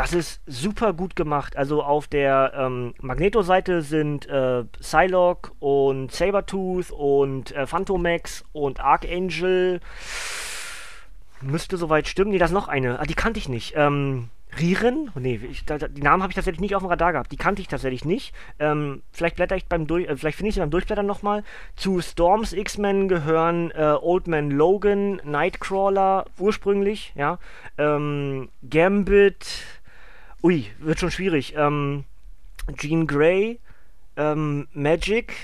das 0.00 0.12
ist 0.12 0.40
super 0.46 0.92
gut 0.92 1.16
gemacht. 1.16 1.56
Also 1.56 1.82
auf 1.82 2.06
der 2.06 2.52
ähm, 2.56 2.94
Magneto-Seite 3.00 3.82
sind 3.82 4.26
äh, 4.28 4.64
Psylocke 4.80 5.52
und 5.58 6.12
Sabertooth 6.12 6.90
und 6.90 7.52
äh, 7.52 7.66
Phantomax 7.66 8.44
und 8.52 8.80
Archangel. 8.80 9.80
Müsste 11.42 11.76
soweit 11.76 12.08
stimmen. 12.08 12.30
Nee, 12.30 12.38
da 12.38 12.46
ist 12.46 12.52
noch 12.52 12.68
eine. 12.68 13.00
Ah, 13.00 13.04
die 13.04 13.14
kannte 13.14 13.38
ich 13.38 13.48
nicht. 13.48 13.74
Ähm, 13.76 14.30
Rieren? 14.58 15.10
Oh, 15.14 15.20
nee, 15.20 15.40
ich, 15.50 15.64
da, 15.64 15.78
die 15.78 16.02
Namen 16.02 16.22
habe 16.22 16.32
ich 16.32 16.34
tatsächlich 16.34 16.60
nicht 16.60 16.74
auf 16.74 16.82
dem 16.82 16.88
Radar 16.88 17.12
gehabt. 17.12 17.30
Die 17.30 17.36
kannte 17.36 17.62
ich 17.62 17.68
tatsächlich 17.68 18.04
nicht. 18.04 18.34
Ähm, 18.58 19.02
vielleicht 19.12 19.36
blätter 19.36 19.56
ich 19.56 19.66
beim 19.66 19.86
Durch, 19.86 20.08
äh, 20.08 20.16
vielleicht 20.16 20.36
finde 20.36 20.48
ich 20.48 20.54
sie 20.54 20.60
beim 20.60 20.70
Durchblättern 20.70 21.06
nochmal. 21.06 21.44
Zu 21.76 22.00
Storms 22.00 22.52
X-Men 22.52 23.08
gehören 23.08 23.70
äh, 23.70 23.94
Old 24.00 24.26
Man 24.26 24.50
Logan, 24.50 25.20
Nightcrawler 25.24 26.26
ursprünglich, 26.38 27.12
ja. 27.14 27.38
Ähm, 27.78 28.48
Gambit. 28.68 29.79
Ui, 30.42 30.66
wird 30.78 30.98
schon 30.98 31.10
schwierig. 31.10 31.54
Ähm, 31.54 32.04
Jean 32.78 33.06
Grey, 33.06 33.60
ähm, 34.16 34.68
Magic. 34.72 35.34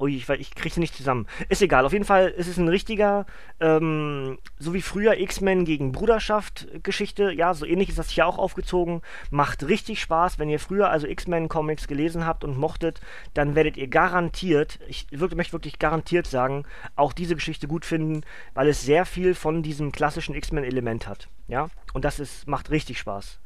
Ui, 0.00 0.14
ich, 0.14 0.28
ich 0.28 0.54
kriege 0.56 0.74
sie 0.74 0.80
nicht 0.80 0.96
zusammen. 0.96 1.28
Ist 1.48 1.62
egal, 1.62 1.86
auf 1.86 1.92
jeden 1.92 2.04
Fall 2.04 2.28
ist 2.28 2.48
es 2.48 2.58
ein 2.58 2.68
richtiger, 2.68 3.26
ähm, 3.60 4.38
so 4.58 4.74
wie 4.74 4.82
früher 4.82 5.18
X-Men 5.20 5.64
gegen 5.64 5.92
Bruderschaft 5.92 6.66
Geschichte, 6.82 7.30
ja, 7.30 7.54
so 7.54 7.64
ähnlich 7.64 7.88
ist 7.88 7.98
das 7.98 8.10
hier 8.10 8.26
auch 8.26 8.38
aufgezogen. 8.38 9.02
Macht 9.30 9.68
richtig 9.68 10.00
Spaß. 10.00 10.40
Wenn 10.40 10.50
ihr 10.50 10.58
früher 10.58 10.90
also 10.90 11.06
X-Men 11.06 11.48
Comics 11.48 11.86
gelesen 11.86 12.26
habt 12.26 12.42
und 12.42 12.58
mochtet, 12.58 13.00
dann 13.34 13.54
werdet 13.54 13.76
ihr 13.76 13.86
garantiert, 13.86 14.80
ich 14.88 15.06
wirklich, 15.12 15.36
möchte 15.36 15.52
wirklich 15.52 15.78
garantiert 15.78 16.26
sagen, 16.26 16.64
auch 16.96 17.12
diese 17.12 17.36
Geschichte 17.36 17.68
gut 17.68 17.84
finden, 17.84 18.22
weil 18.52 18.66
es 18.66 18.82
sehr 18.82 19.06
viel 19.06 19.36
von 19.36 19.62
diesem 19.62 19.92
klassischen 19.92 20.34
X-Men-Element 20.34 21.06
hat. 21.06 21.28
Ja, 21.46 21.68
und 21.94 22.04
das 22.04 22.18
ist, 22.18 22.48
macht 22.48 22.70
richtig 22.70 22.98
Spaß. 22.98 23.38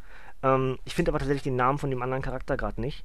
Ähm, 0.43 0.79
ich 0.85 0.95
finde 0.95 1.11
aber 1.11 1.19
tatsächlich 1.19 1.43
den 1.43 1.57
Namen 1.57 1.79
von 1.79 1.91
dem 1.91 2.03
anderen 2.03 2.23
Charakter 2.23 2.57
gerade 2.57 2.81
nicht. 2.81 3.05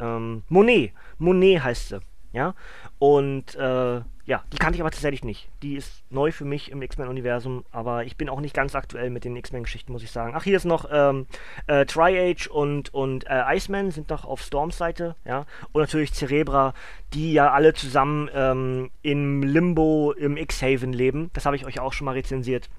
Ähm, 0.00 0.42
Monet. 0.48 0.92
Monet 1.18 1.62
heißt 1.62 1.88
sie. 1.88 2.00
Ja, 2.32 2.54
und 2.98 3.54
äh, 3.56 4.00
ja, 4.24 4.42
die 4.52 4.56
kannte 4.56 4.76
ich 4.76 4.80
aber 4.80 4.90
tatsächlich 4.90 5.22
nicht. 5.22 5.50
Die 5.62 5.74
ist 5.74 6.02
neu 6.08 6.32
für 6.32 6.46
mich 6.46 6.70
im 6.70 6.80
X-Men-Universum, 6.80 7.64
aber 7.72 8.04
ich 8.04 8.16
bin 8.16 8.30
auch 8.30 8.40
nicht 8.40 8.54
ganz 8.54 8.74
aktuell 8.74 9.10
mit 9.10 9.24
den 9.24 9.36
X-Men-Geschichten, 9.36 9.92
muss 9.92 10.02
ich 10.02 10.10
sagen. 10.10 10.32
Ach, 10.34 10.44
hier 10.44 10.56
ist 10.56 10.64
noch 10.64 10.86
ähm, 10.90 11.26
äh, 11.66 11.84
Tri-Age 11.84 12.46
und, 12.46 12.94
und 12.94 13.26
äh, 13.26 13.42
Iceman 13.54 13.90
sind 13.90 14.08
noch 14.08 14.24
auf 14.24 14.40
Storms 14.40 14.78
Seite, 14.78 15.16
ja. 15.26 15.44
Und 15.72 15.82
natürlich 15.82 16.14
Cerebra, 16.14 16.72
die 17.12 17.34
ja 17.34 17.52
alle 17.52 17.74
zusammen 17.74 18.30
ähm, 18.32 18.90
im 19.02 19.42
Limbo 19.42 20.12
im 20.12 20.38
X-Haven 20.38 20.94
leben. 20.94 21.30
Das 21.34 21.44
habe 21.44 21.56
ich 21.56 21.66
euch 21.66 21.80
auch 21.80 21.92
schon 21.92 22.04
mal 22.06 22.12
rezensiert. 22.12 22.70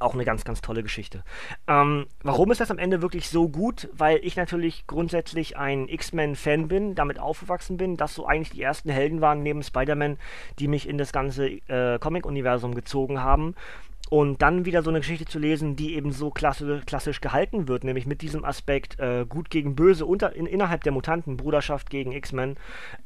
Auch 0.00 0.14
eine 0.14 0.24
ganz, 0.24 0.44
ganz 0.44 0.60
tolle 0.60 0.82
Geschichte. 0.82 1.22
Ähm, 1.66 2.06
warum 2.22 2.50
ist 2.50 2.60
das 2.60 2.70
am 2.70 2.78
Ende 2.78 3.02
wirklich 3.02 3.28
so 3.28 3.48
gut? 3.48 3.88
Weil 3.92 4.18
ich 4.22 4.36
natürlich 4.36 4.86
grundsätzlich 4.86 5.56
ein 5.56 5.88
X-Men-Fan 5.88 6.68
bin, 6.68 6.94
damit 6.94 7.18
aufgewachsen 7.18 7.76
bin, 7.76 7.96
dass 7.96 8.14
so 8.14 8.26
eigentlich 8.26 8.50
die 8.50 8.62
ersten 8.62 8.90
Helden 8.90 9.20
waren 9.20 9.42
neben 9.42 9.62
Spider-Man, 9.62 10.18
die 10.58 10.68
mich 10.68 10.88
in 10.88 10.98
das 10.98 11.12
ganze 11.12 11.48
äh, 11.48 11.98
Comic-Universum 11.98 12.74
gezogen 12.74 13.20
haben. 13.20 13.54
Und 14.10 14.42
dann 14.42 14.66
wieder 14.66 14.82
so 14.82 14.90
eine 14.90 15.00
Geschichte 15.00 15.24
zu 15.24 15.38
lesen, 15.38 15.76
die 15.76 15.94
eben 15.94 16.12
so 16.12 16.30
klasse, 16.30 16.82
klassisch 16.84 17.22
gehalten 17.22 17.68
wird, 17.68 17.84
nämlich 17.84 18.06
mit 18.06 18.20
diesem 18.20 18.44
Aspekt 18.44 19.00
äh, 19.00 19.24
gut 19.26 19.48
gegen 19.48 19.74
böse 19.74 20.04
unter, 20.04 20.36
in, 20.36 20.46
innerhalb 20.46 20.84
der 20.84 20.92
Mutanten, 20.92 21.38
Bruderschaft 21.38 21.88
gegen 21.88 22.12
X-Men 22.12 22.56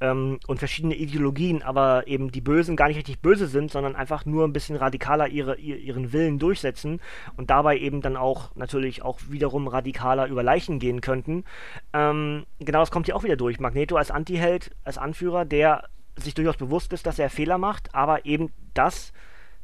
ähm, 0.00 0.40
und 0.48 0.58
verschiedene 0.58 0.96
Ideologien, 0.96 1.62
aber 1.62 2.08
eben 2.08 2.32
die 2.32 2.40
Bösen 2.40 2.74
gar 2.74 2.88
nicht 2.88 2.96
richtig 2.96 3.20
böse 3.20 3.46
sind, 3.46 3.70
sondern 3.70 3.94
einfach 3.94 4.26
nur 4.26 4.44
ein 4.44 4.52
bisschen 4.52 4.76
radikaler 4.76 5.28
ihre, 5.28 5.56
ihren 5.56 6.12
Willen 6.12 6.40
durchsetzen 6.40 7.00
und 7.37 7.48
dabei 7.48 7.78
eben 7.78 8.02
dann 8.02 8.16
auch 8.16 8.54
natürlich 8.56 9.02
auch 9.02 9.20
wiederum 9.28 9.68
radikaler 9.68 10.26
über 10.26 10.42
Leichen 10.42 10.80
gehen 10.80 11.00
könnten. 11.00 11.44
Ähm, 11.92 12.44
genau 12.58 12.80
das 12.80 12.90
kommt 12.90 13.06
hier 13.06 13.14
auch 13.14 13.24
wieder 13.24 13.37
durch. 13.37 13.61
Magneto 13.61 13.96
als 13.96 14.11
Antiheld, 14.11 14.72
als 14.82 14.98
Anführer, 14.98 15.44
der 15.44 15.84
sich 16.16 16.34
durchaus 16.34 16.56
bewusst 16.56 16.92
ist, 16.92 17.06
dass 17.06 17.20
er 17.20 17.30
Fehler 17.30 17.58
macht, 17.58 17.94
aber 17.94 18.26
eben 18.26 18.50
das 18.74 19.12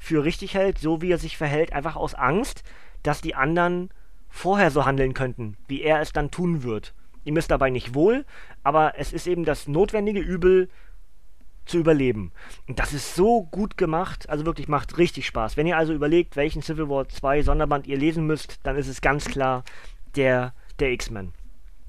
für 0.04 0.22
richtig 0.22 0.54
hält, 0.54 0.78
so 0.78 1.00
wie 1.00 1.10
er 1.10 1.18
sich 1.18 1.38
verhält, 1.38 1.72
einfach 1.72 1.96
aus 1.96 2.14
Angst, 2.14 2.62
dass 3.02 3.22
die 3.22 3.34
anderen 3.34 3.88
vorher 4.28 4.70
so 4.70 4.84
handeln 4.84 5.14
könnten, 5.14 5.56
wie 5.66 5.80
er 5.80 6.00
es 6.00 6.12
dann 6.12 6.30
tun 6.30 6.62
wird. 6.62 6.94
Ihm 7.24 7.38
ist 7.38 7.50
dabei 7.50 7.70
nicht 7.70 7.94
wohl, 7.94 8.26
aber 8.62 8.98
es 8.98 9.14
ist 9.14 9.26
eben 9.26 9.46
das 9.46 9.66
notwendige 9.66 10.20
Übel 10.20 10.68
zu 11.64 11.78
überleben. 11.78 12.32
Und 12.68 12.78
das 12.78 12.92
ist 12.92 13.14
so 13.14 13.44
gut 13.44 13.78
gemacht, 13.78 14.28
also 14.28 14.44
wirklich 14.44 14.68
macht 14.68 14.98
richtig 14.98 15.26
Spaß. 15.26 15.56
Wenn 15.56 15.66
ihr 15.66 15.78
also 15.78 15.94
überlegt, 15.94 16.36
welchen 16.36 16.60
Civil 16.60 16.90
War 16.90 17.08
2 17.08 17.42
Sonderband 17.42 17.86
ihr 17.86 17.96
lesen 17.96 18.26
müsst, 18.26 18.58
dann 18.64 18.76
ist 18.76 18.88
es 18.88 19.00
ganz 19.00 19.24
klar 19.24 19.64
der, 20.16 20.52
der 20.80 20.92
X-Men. 20.92 21.32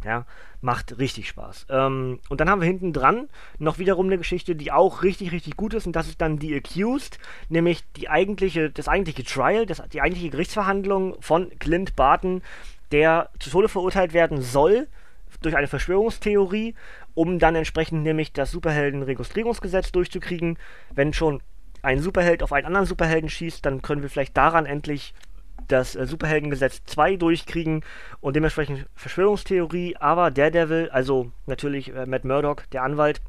Ja, 0.06 0.26
macht 0.62 1.00
richtig 1.00 1.28
Spaß. 1.28 1.66
Ähm, 1.70 2.20
und 2.30 2.40
dann 2.40 2.48
haben 2.48 2.62
wir 2.62 2.68
hinten 2.68 2.94
dran 2.94 3.28
noch 3.58 3.80
wiederum 3.80 4.06
eine 4.06 4.20
Geschichte, 4.20 4.56
die 4.56 4.72
auch 4.72 5.02
richtig, 5.02 5.32
richtig 5.32 5.58
gut 5.58 5.74
ist. 5.74 5.88
Und 5.88 5.96
das 5.96 6.08
ist 6.08 6.22
dann 6.22 6.38
die 6.38 6.56
Accused, 6.56 7.18
nämlich 7.50 7.84
die 7.94 8.08
eigentliche, 8.08 8.70
das 8.70 8.88
eigentliche 8.88 9.24
Trial, 9.24 9.66
das, 9.66 9.82
die 9.92 10.02
eigentliche 10.02 10.30
Gerichtsverhandlung 10.30 11.20
von 11.22 11.50
Clint 11.58 11.96
Barton, 11.96 12.44
der 12.92 13.32
zu 13.40 13.50
Tode 13.50 13.68
verurteilt 13.68 14.14
werden 14.14 14.42
soll 14.42 14.88
durch 15.42 15.56
eine 15.58 15.68
Verschwörungstheorie, 15.68 16.76
um 17.16 17.40
dann 17.40 17.56
entsprechend 17.56 18.04
nämlich 18.04 18.32
das 18.32 18.52
Superhelden-Registrierungsgesetz 18.52 19.92
durchzukriegen. 19.92 20.60
Wenn 20.94 21.14
schon 21.14 21.42
ein 21.82 22.00
Superheld 22.00 22.44
auf 22.44 22.54
einen 22.54 22.68
anderen 22.68 22.86
Superhelden 22.86 23.30
schießt, 23.30 23.66
dann 23.66 23.82
können 23.82 24.04
wir 24.04 24.10
vielleicht 24.10 24.38
daran 24.38 24.68
endlich 24.68 25.16
das 25.68 25.96
äh, 25.96 26.06
Superheldengesetz 26.06 26.84
2 26.86 27.18
durchkriegen 27.18 27.84
und 28.22 28.36
dementsprechend 28.36 28.86
Verschwörungstheorie, 28.96 29.96
aber 29.98 30.32
Daredevil, 30.32 30.90
also 30.90 31.32
natürlich 31.46 31.94
äh, 31.94 32.06
Matt 32.06 32.26
Murdock, 32.26 32.70
der 32.72 32.84
Anwalt, 32.84 33.22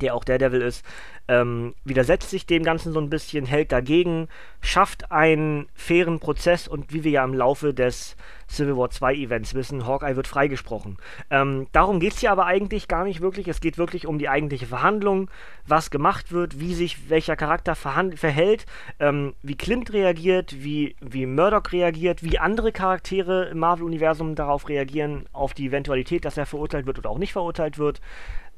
der 0.00 0.14
auch 0.14 0.24
Daredevil 0.24 0.62
ist, 0.62 0.84
ähm, 1.28 1.74
widersetzt 1.84 2.30
sich 2.30 2.46
dem 2.46 2.62
Ganzen 2.62 2.92
so 2.92 3.00
ein 3.00 3.10
bisschen, 3.10 3.46
hält 3.46 3.72
dagegen, 3.72 4.28
schafft 4.60 5.10
einen 5.10 5.68
fairen 5.74 6.20
Prozess 6.20 6.68
und 6.68 6.92
wie 6.92 7.04
wir 7.04 7.12
ja 7.12 7.24
im 7.24 7.34
Laufe 7.34 7.72
des 7.72 8.16
Civil 8.48 8.76
War 8.76 8.90
2 8.90 9.14
Events 9.14 9.54
wissen, 9.54 9.86
Hawkeye 9.86 10.16
wird 10.16 10.26
freigesprochen. 10.26 10.98
Ähm, 11.30 11.66
darum 11.72 11.98
geht 11.98 12.12
es 12.12 12.20
hier 12.20 12.30
aber 12.30 12.46
eigentlich 12.46 12.88
gar 12.88 13.04
nicht 13.04 13.20
wirklich. 13.20 13.48
Es 13.48 13.60
geht 13.60 13.78
wirklich 13.78 14.06
um 14.06 14.18
die 14.18 14.28
eigentliche 14.28 14.66
Verhandlung, 14.66 15.30
was 15.66 15.90
gemacht 15.90 16.30
wird, 16.30 16.60
wie 16.60 16.74
sich 16.74 17.08
welcher 17.08 17.36
Charakter 17.36 17.74
verhält, 17.74 18.66
ähm, 19.00 19.34
wie 19.42 19.56
Clint 19.56 19.92
reagiert, 19.92 20.62
wie, 20.62 20.94
wie 21.00 21.26
Murdoch 21.26 21.72
reagiert, 21.72 22.22
wie 22.22 22.38
andere 22.38 22.70
Charaktere 22.70 23.46
im 23.46 23.58
Marvel-Universum 23.58 24.34
darauf 24.34 24.68
reagieren, 24.68 25.26
auf 25.32 25.54
die 25.54 25.66
Eventualität, 25.66 26.24
dass 26.24 26.36
er 26.36 26.46
verurteilt 26.46 26.86
wird 26.86 26.98
oder 26.98 27.10
auch 27.10 27.18
nicht 27.18 27.32
verurteilt 27.32 27.78
wird. 27.78 28.00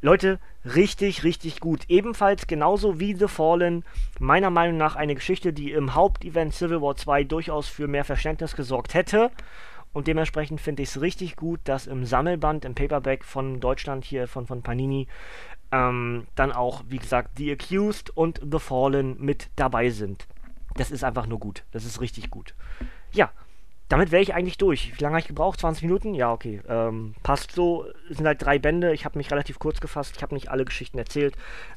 Leute, 0.02 0.38
richtig, 0.64 1.24
richtig 1.24 1.59
gut. 1.61 1.85
Ebenfalls 1.88 2.46
genauso 2.56 2.98
wie 2.98 3.14
The 3.14 3.28
Fallen, 3.28 3.84
meiner 4.18 4.48
Meinung 4.48 4.78
nach 4.78 4.96
eine 4.96 5.14
Geschichte, 5.14 5.52
die 5.52 5.72
im 5.72 5.94
Hauptevent 5.94 6.54
Civil 6.54 6.80
War 6.80 6.96
2 6.96 7.24
durchaus 7.24 7.68
für 7.68 7.86
mehr 7.86 8.04
Verständnis 8.04 8.56
gesorgt 8.56 8.94
hätte. 8.94 9.30
Und 9.92 10.06
dementsprechend 10.06 10.62
finde 10.62 10.82
ich 10.82 10.88
es 10.88 11.02
richtig 11.02 11.36
gut, 11.36 11.60
dass 11.64 11.86
im 11.86 12.06
Sammelband, 12.06 12.64
im 12.64 12.74
Paperback 12.74 13.24
von 13.24 13.60
Deutschland 13.60 14.06
hier, 14.06 14.26
von, 14.26 14.46
von 14.46 14.62
Panini, 14.62 15.06
ähm, 15.70 16.26
dann 16.34 16.50
auch, 16.50 16.82
wie 16.88 16.96
gesagt, 16.96 17.32
The 17.36 17.52
Accused 17.52 18.16
und 18.16 18.40
The 18.50 18.58
Fallen 18.58 19.20
mit 19.20 19.50
dabei 19.56 19.90
sind. 19.90 20.26
Das 20.76 20.90
ist 20.90 21.04
einfach 21.04 21.26
nur 21.26 21.38
gut. 21.38 21.62
Das 21.72 21.84
ist 21.84 22.00
richtig 22.00 22.30
gut. 22.30 22.54
Ja, 23.12 23.32
damit 23.88 24.10
wäre 24.10 24.22
ich 24.22 24.34
eigentlich 24.34 24.58
durch. 24.58 24.92
Wie 24.98 25.02
lange 25.02 25.14
habe 25.14 25.20
ich 25.20 25.28
gebraucht? 25.28 25.60
20 25.60 25.84
Minuten? 25.84 26.14
Ja, 26.14 26.32
okay. 26.32 26.60
Ähm, 26.68 27.14
passt 27.22 27.52
so. 27.52 27.86
Es 28.10 28.16
sind 28.16 28.26
halt 28.26 28.42
drei 28.42 28.58
Bände. 28.58 28.92
Ich 28.92 29.04
habe 29.04 29.16
mich 29.16 29.30
relativ 29.30 29.60
kurz 29.60 29.80
gefasst. 29.80 30.14
Ich 30.16 30.22
habe 30.22 30.34
nicht 30.34 30.50
alle 30.50 30.64
Geschichten 30.64 30.98
erzählt. 30.98 31.36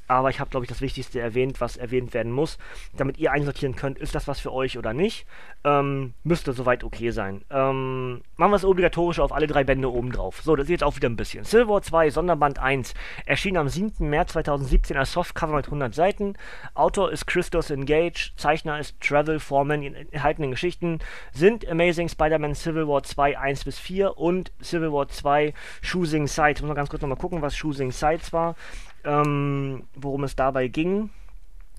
Aber 0.10 0.32
ich 0.32 0.40
habe, 0.40 0.50
glaube 0.50 0.66
ich, 0.66 0.70
das 0.70 0.82
Wichtigste 0.82 1.20
erwähnt, 1.20 1.62
was 1.62 1.78
erwähnt 1.78 2.16
werden 2.16 2.32
muss. 2.32 2.58
Damit 2.98 3.20
ihr 3.20 3.32
einsortieren 3.32 3.76
könnt, 3.76 4.00
ist 4.00 4.16
das 4.16 4.28
was 4.28 4.40
für 4.40 4.52
euch 4.52 4.78
oder 4.78 4.92
nicht. 4.92 5.28
Ähm, 5.64 6.14
müsste 6.24 6.52
soweit 6.54 6.84
okay 6.84 7.12
sein. 7.12 7.46
Ähm, 7.52 8.22
machen 8.36 8.52
wir 8.52 8.56
es 8.56 8.66
obligatorisch 8.66 9.20
auf 9.20 9.32
alle 9.32 9.46
drei 9.46 9.64
Bände 9.64 9.92
oben 9.92 10.12
drauf. 10.12 10.42
So, 10.42 10.56
das 10.56 10.66
ist 10.66 10.72
jetzt 10.72 10.84
auch 10.84 10.96
wieder 10.96 11.08
ein 11.08 11.16
bisschen. 11.16 11.44
Silver 11.44 11.82
2, 11.82 12.10
Sonderband 12.10 12.58
1. 12.58 12.96
Erschien 13.28 13.56
am 13.56 13.70
7. 13.70 14.10
März 14.10 14.34
2017 14.34 14.98
als 14.98 15.14
Softcover 15.14 15.58
mit 15.58 15.66
100 15.66 15.94
Seiten. 15.94 16.34
Autor 16.74 17.12
ist 17.12 17.28
Christos 17.28 17.70
Engage. 17.70 18.32
Zeichner 18.36 18.80
ist 18.80 19.00
Travel 19.02 19.40
Foreman. 19.40 19.82
Die 19.82 19.94
enthaltenen 19.94 20.50
Geschichten 20.50 21.00
sind 21.34 21.70
Amazing 21.70 22.10
Spider-Man 22.10 22.56
Civil 22.56 22.88
War 22.88 23.04
2 23.04 23.38
1 23.38 23.64
bis 23.64 23.78
4 23.78 24.18
und 24.18 24.52
Civil 24.64 24.92
War 24.92 25.08
2 25.08 25.54
Choosing 25.88 26.26
Sides. 26.26 26.62
Muss 26.62 26.70
noch 26.70 26.76
ganz 26.76 26.90
kurz 26.90 27.04
nochmal 27.04 27.20
gucken, 27.20 27.44
was 27.44 27.60
Choosing 27.60 27.92
Sides 27.92 28.34
war, 28.34 28.56
ähm, 29.04 29.84
worum 29.96 30.24
es 30.24 30.36
dabei 30.36 30.68
ging. 30.68 31.10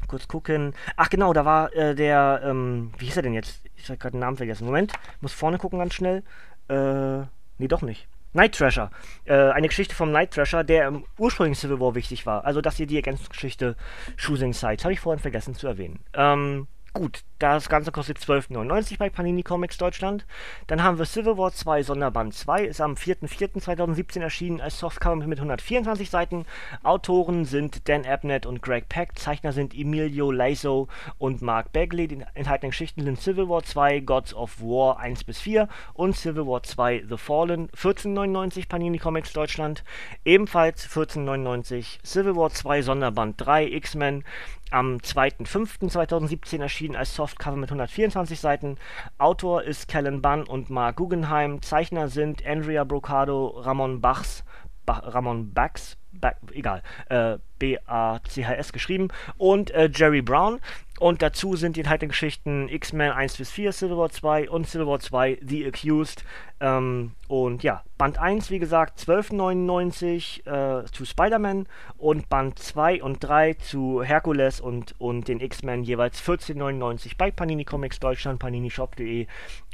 Kurz 0.08 0.28
gucken. 0.28 0.74
Ach 0.96 1.10
genau, 1.10 1.32
da 1.32 1.44
war 1.44 1.74
äh, 1.74 1.94
der, 1.94 2.42
ähm, 2.44 2.92
wie 2.98 3.06
hieß 3.06 3.16
er 3.16 3.22
denn 3.22 3.34
jetzt? 3.34 3.62
Ich 3.76 3.88
habe 3.88 3.98
gerade 3.98 4.12
den 4.12 4.20
Namen 4.20 4.36
vergessen. 4.36 4.66
Moment, 4.66 4.92
muss 5.20 5.32
vorne 5.32 5.58
gucken 5.58 5.78
ganz 5.78 5.94
schnell. 5.94 6.22
Äh, 6.68 7.26
nee, 7.58 7.68
doch 7.68 7.82
nicht. 7.82 8.08
Night 8.32 8.54
Thrasher. 8.54 8.90
Äh, 9.24 9.34
eine 9.34 9.68
Geschichte 9.68 9.94
vom 9.94 10.12
Night 10.12 10.32
Thrasher, 10.32 10.62
der 10.62 10.88
im 10.88 11.04
ursprünglichen 11.18 11.60
Civil 11.60 11.80
War 11.80 11.94
wichtig 11.94 12.26
war. 12.26 12.44
Also 12.44 12.60
das 12.60 12.76
hier 12.76 12.86
die 12.86 12.96
Ergänzungsgeschichte 12.96 13.76
Choosing 14.24 14.52
Sides. 14.52 14.84
Habe 14.84 14.92
ich 14.92 15.00
vorhin 15.00 15.20
vergessen 15.20 15.54
zu 15.54 15.66
erwähnen. 15.66 16.00
Ähm, 16.14 16.68
Gut, 16.92 17.22
das 17.38 17.68
Ganze 17.68 17.92
kostet 17.92 18.18
12,99 18.18 18.98
bei 18.98 19.10
Panini 19.10 19.44
Comics 19.44 19.78
Deutschland. 19.78 20.26
Dann 20.66 20.82
haben 20.82 20.98
wir 20.98 21.04
Civil 21.04 21.38
War 21.38 21.52
2 21.52 21.84
Sonderband 21.84 22.34
2, 22.34 22.64
ist 22.64 22.80
am 22.80 22.94
4.4.2017 22.94 24.20
erschienen 24.20 24.60
als 24.60 24.80
Softcover 24.80 25.24
mit 25.24 25.38
124 25.38 26.10
Seiten. 26.10 26.46
Autoren 26.82 27.44
sind 27.44 27.88
Dan 27.88 28.04
Abnett 28.04 28.44
und 28.44 28.60
Greg 28.60 28.88
Peck, 28.88 29.16
Zeichner 29.16 29.52
sind 29.52 29.72
Emilio 29.72 30.32
Lazo 30.32 30.88
und 31.18 31.42
Mark 31.42 31.72
Bagley. 31.72 32.08
Die 32.08 32.24
enthaltenen 32.34 32.72
Geschichten 32.72 33.04
sind 33.04 33.20
Civil 33.20 33.48
War 33.48 33.62
2 33.62 34.00
Gods 34.00 34.34
of 34.34 34.60
War 34.60 34.98
1 34.98 35.22
bis 35.22 35.38
4 35.38 35.68
und 35.94 36.16
Civil 36.16 36.48
War 36.48 36.64
2 36.64 37.04
The 37.08 37.16
Fallen, 37.16 37.68
14,99 37.70 38.68
Panini 38.68 38.98
Comics 38.98 39.32
Deutschland. 39.32 39.84
Ebenfalls 40.24 40.88
14,99 40.88 42.04
Civil 42.04 42.34
War 42.34 42.50
2 42.50 42.82
Sonderband 42.82 43.40
3 43.40 43.66
X-Men, 43.66 44.24
am 44.70 44.96
2.5.2017 44.96 46.60
erschienen 46.60 46.96
als 46.96 47.14
Softcover 47.14 47.56
mit 47.56 47.70
124 47.70 48.38
Seiten. 48.38 48.76
Autor 49.18 49.62
ist 49.62 49.88
Kellen 49.88 50.22
Bunn 50.22 50.44
und 50.44 50.70
Mark 50.70 50.96
Guggenheim. 50.96 51.62
Zeichner 51.62 52.08
sind 52.08 52.44
Andrea 52.46 52.84
Brocado, 52.84 53.48
Ramon 53.48 54.00
Bachs, 54.00 54.44
ba 54.86 54.94
Ramon 54.98 55.52
Bax, 55.52 55.96
ba 56.12 56.32
egal, 56.52 56.82
äh, 57.08 57.38
B-A-C-H-S 57.58 58.72
geschrieben 58.72 59.08
und 59.36 59.70
äh, 59.70 59.90
Jerry 59.92 60.22
Brown. 60.22 60.60
Und 61.00 61.22
dazu 61.22 61.56
sind 61.56 61.76
die 61.76 61.80
enthaltenen 61.80 62.10
Geschichten 62.10 62.68
X-Men 62.68 63.12
1 63.12 63.38
bis 63.38 63.50
4, 63.50 63.72
Civil 63.72 63.96
War 63.96 64.10
2 64.10 64.50
und 64.50 64.66
Civil 64.68 64.86
War 64.86 65.00
2 65.00 65.38
The 65.40 65.66
Accused. 65.66 66.24
Ähm, 66.60 67.12
und 67.26 67.62
ja, 67.62 67.82
Band 67.96 68.18
1, 68.18 68.50
wie 68.50 68.58
gesagt, 68.58 69.00
12,99 69.00 70.82
äh, 70.82 70.84
zu 70.92 71.06
Spider-Man 71.06 71.66
und 71.96 72.28
Band 72.28 72.58
2 72.58 73.02
und 73.02 73.24
3 73.24 73.54
zu 73.54 74.02
Hercules 74.02 74.60
und, 74.60 74.94
und 74.98 75.26
den 75.26 75.40
X-Men 75.40 75.84
jeweils 75.84 76.22
14,99 76.22 77.12
bei 77.16 77.30
Panini 77.30 77.64
Comics 77.64 77.98
Deutschland, 77.98 78.38
paninishop.de 78.38 79.26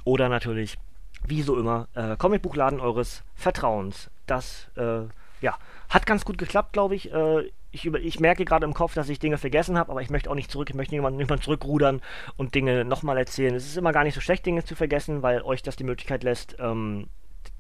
oder 0.05 0.29
natürlich, 0.29 0.79
wie 1.27 1.43
so 1.43 1.59
immer, 1.59 1.89
äh, 1.95 2.17
Comicbuchladen 2.17 2.79
eures 2.79 3.25
Vertrauens. 3.35 4.13
Das, 4.29 4.69
äh, 4.77 5.01
ja, 5.41 5.59
hat 5.89 6.07
ganz 6.07 6.25
gut 6.25 6.39
geklappt, 6.39 6.73
glaube 6.73 6.95
ich. 6.95 7.13
Äh, 7.13 7.51
ich, 7.71 7.85
über, 7.85 8.01
ich 8.01 8.21
merke 8.21 8.45
gerade 8.45 8.65
im 8.65 8.75
Kopf, 8.75 8.95
dass 8.95 9.09
ich 9.09 9.19
Dinge 9.19 9.39
vergessen 9.39 9.79
habe, 9.79 9.91
aber 9.91 10.03
ich 10.03 10.11
möchte 10.11 10.31
auch 10.31 10.35
nicht 10.35 10.51
zurück, 10.51 10.71
ich 10.71 10.77
möchte 10.77 10.95
niemanden, 10.95 11.19
niemanden 11.19 11.43
zurückrudern 11.43 12.01
und 12.37 12.55
Dinge 12.55 12.85
nochmal 12.85 13.19
erzählen. 13.19 13.55
Es 13.55 13.67
ist 13.67 13.77
immer 13.77 13.93
gar 13.93 14.05
nicht 14.05 14.15
so 14.15 14.21
schlecht, 14.21 14.47
Dinge 14.47 14.65
zu 14.65 14.75
vergessen, 14.75 15.23
weil 15.23 15.43
euch 15.43 15.63
das 15.63 15.77
die 15.77 15.85
Möglichkeit 15.85 16.23
lässt, 16.23 16.57
ähm, 16.59 17.09